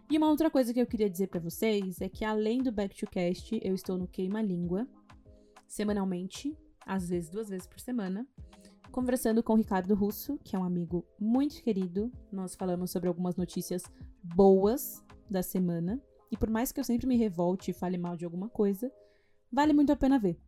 E 0.08 0.16
uma 0.16 0.28
outra 0.28 0.48
coisa 0.48 0.72
que 0.72 0.80
eu 0.80 0.86
queria 0.86 1.10
dizer 1.10 1.26
para 1.26 1.40
vocês 1.40 2.00
é 2.00 2.08
que 2.08 2.24
além 2.24 2.62
do 2.62 2.70
Back 2.70 2.96
to 2.96 3.10
Cast, 3.10 3.58
eu 3.60 3.74
estou 3.74 3.98
no 3.98 4.06
Queima 4.06 4.40
Língua 4.40 4.86
semanalmente, 5.66 6.56
às 6.86 7.08
vezes 7.08 7.30
duas 7.30 7.48
vezes 7.48 7.66
por 7.66 7.80
semana, 7.80 8.24
conversando 8.92 9.42
com 9.42 9.54
o 9.54 9.56
Ricardo 9.56 9.92
Russo, 9.92 10.38
que 10.44 10.54
é 10.54 10.58
um 10.58 10.62
amigo 10.62 11.04
muito 11.18 11.60
querido. 11.64 12.12
Nós 12.30 12.54
falamos 12.54 12.92
sobre 12.92 13.08
algumas 13.08 13.34
notícias 13.34 13.82
boas 14.22 15.04
da 15.28 15.42
semana. 15.42 16.00
E 16.30 16.36
por 16.36 16.48
mais 16.48 16.70
que 16.70 16.78
eu 16.78 16.84
sempre 16.84 17.08
me 17.08 17.16
revolte 17.16 17.72
e 17.72 17.74
fale 17.74 17.98
mal 17.98 18.16
de 18.16 18.24
alguma 18.24 18.48
coisa, 18.48 18.88
vale 19.50 19.72
muito 19.72 19.90
a 19.90 19.96
pena 19.96 20.16
ver. 20.16 20.40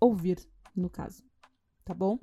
Ouvir, 0.00 0.38
no 0.74 0.90
caso. 0.90 1.22
Tá 1.84 1.94
bom? 1.94 2.18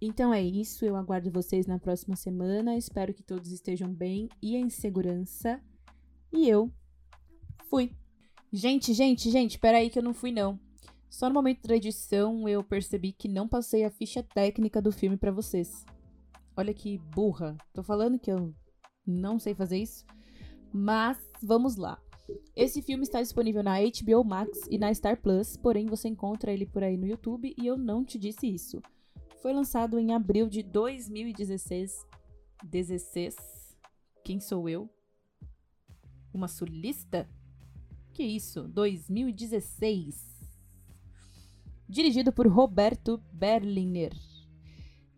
Então 0.00 0.32
é 0.32 0.42
isso. 0.42 0.84
Eu 0.84 0.96
aguardo 0.96 1.30
vocês 1.30 1.66
na 1.66 1.78
próxima 1.78 2.16
semana. 2.16 2.76
Espero 2.76 3.12
que 3.12 3.22
todos 3.22 3.50
estejam 3.50 3.92
bem 3.92 4.28
e 4.40 4.56
em 4.56 4.70
segurança. 4.70 5.60
E 6.32 6.48
eu 6.48 6.72
fui. 7.68 7.92
Gente, 8.52 8.94
gente, 8.94 9.30
gente, 9.30 9.58
peraí 9.58 9.90
que 9.90 9.98
eu 9.98 10.02
não 10.02 10.14
fui 10.14 10.32
não. 10.32 10.58
Só 11.10 11.28
no 11.28 11.34
momento 11.34 11.66
da 11.66 11.76
edição 11.76 12.48
eu 12.48 12.62
percebi 12.62 13.12
que 13.12 13.28
não 13.28 13.48
passei 13.48 13.84
a 13.84 13.90
ficha 13.90 14.22
técnica 14.22 14.80
do 14.80 14.92
filme 14.92 15.16
para 15.16 15.32
vocês. 15.32 15.84
Olha 16.56 16.72
que 16.72 16.98
burra. 16.98 17.56
Tô 17.72 17.82
falando 17.82 18.18
que 18.18 18.30
eu 18.30 18.54
não 19.06 19.38
sei 19.38 19.54
fazer 19.54 19.78
isso. 19.78 20.04
Mas 20.72 21.18
vamos 21.42 21.76
lá. 21.76 22.00
Esse 22.54 22.82
filme 22.82 23.04
está 23.04 23.22
disponível 23.22 23.62
na 23.62 23.76
HBO 23.80 24.22
Max 24.22 24.60
e 24.70 24.76
na 24.76 24.92
Star 24.92 25.20
Plus, 25.20 25.56
porém 25.56 25.86
você 25.86 26.08
encontra 26.08 26.52
ele 26.52 26.66
por 26.66 26.82
aí 26.82 26.96
no 26.96 27.06
YouTube 27.06 27.54
e 27.56 27.66
eu 27.66 27.76
não 27.76 28.04
te 28.04 28.18
disse 28.18 28.46
isso. 28.46 28.82
Foi 29.40 29.52
lançado 29.52 29.98
em 29.98 30.12
abril 30.12 30.48
de 30.48 30.62
2016. 30.62 32.06
16. 32.64 33.36
Quem 34.24 34.40
sou 34.40 34.68
eu? 34.68 34.90
Uma 36.32 36.48
sulista? 36.48 37.28
Que 38.12 38.22
isso? 38.22 38.68
2016. 38.68 40.38
Dirigido 41.88 42.32
por 42.32 42.46
Roberto 42.48 43.22
Berliner. 43.32 44.12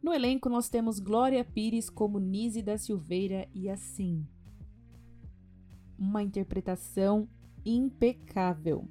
No 0.03 0.13
elenco 0.13 0.49
nós 0.49 0.69
temos 0.69 0.99
Glória 0.99 1.45
Pires 1.45 1.91
como 1.91 2.19
Nise 2.19 2.63
da 2.63 2.79
Silveira 2.79 3.49
e 3.55 3.69
assim 3.69 4.27
uma 6.01 6.23
interpretação 6.23 7.29
impecável. 7.65 8.89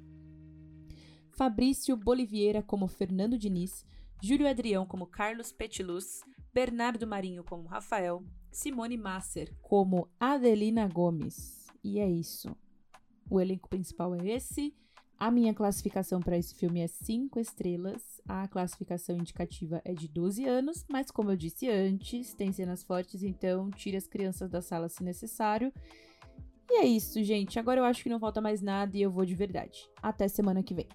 Fabrício 1.30 1.96
Boliviera 1.96 2.62
como 2.62 2.86
Fernando 2.86 3.36
Diniz, 3.36 3.84
Júlio 4.22 4.48
Adrião 4.48 4.84
como 4.84 5.06
Carlos 5.06 5.50
Petiluz, 5.50 6.22
Bernardo 6.52 7.06
Marinho 7.06 7.42
como 7.42 7.66
Rafael, 7.66 8.22
Simone 8.50 8.96
Masser 8.96 9.54
como 9.62 10.08
Adelina 10.18 10.86
Gomes. 10.86 11.66
E 11.82 11.98
é 11.98 12.08
isso. 12.08 12.54
O 13.30 13.40
elenco 13.40 13.68
principal 13.68 14.14
é 14.14 14.26
esse. 14.28 14.74
A 15.18 15.30
minha 15.30 15.54
classificação 15.54 16.20
para 16.20 16.36
esse 16.36 16.54
filme 16.54 16.80
é 16.80 16.86
5 16.86 17.38
estrelas. 17.40 18.20
A 18.26 18.48
classificação 18.48 19.16
indicativa 19.16 19.80
é 19.84 19.94
de 19.94 20.08
12 20.08 20.44
anos, 20.46 20.84
mas 20.88 21.10
como 21.10 21.30
eu 21.30 21.36
disse 21.36 21.68
antes, 21.68 22.34
tem 22.34 22.52
cenas 22.52 22.82
fortes, 22.82 23.22
então 23.22 23.70
tire 23.70 23.96
as 23.96 24.06
crianças 24.06 24.50
da 24.50 24.60
sala 24.60 24.88
se 24.88 25.02
necessário. 25.02 25.72
E 26.68 26.80
é 26.80 26.86
isso, 26.86 27.22
gente. 27.22 27.58
Agora 27.58 27.80
eu 27.80 27.84
acho 27.84 28.02
que 28.02 28.08
não 28.08 28.20
falta 28.20 28.40
mais 28.40 28.62
nada 28.62 28.96
e 28.96 29.02
eu 29.02 29.10
vou 29.10 29.24
de 29.24 29.34
verdade. 29.34 29.88
Até 30.02 30.28
semana 30.28 30.62
que 30.62 30.74
vem. 30.74 30.88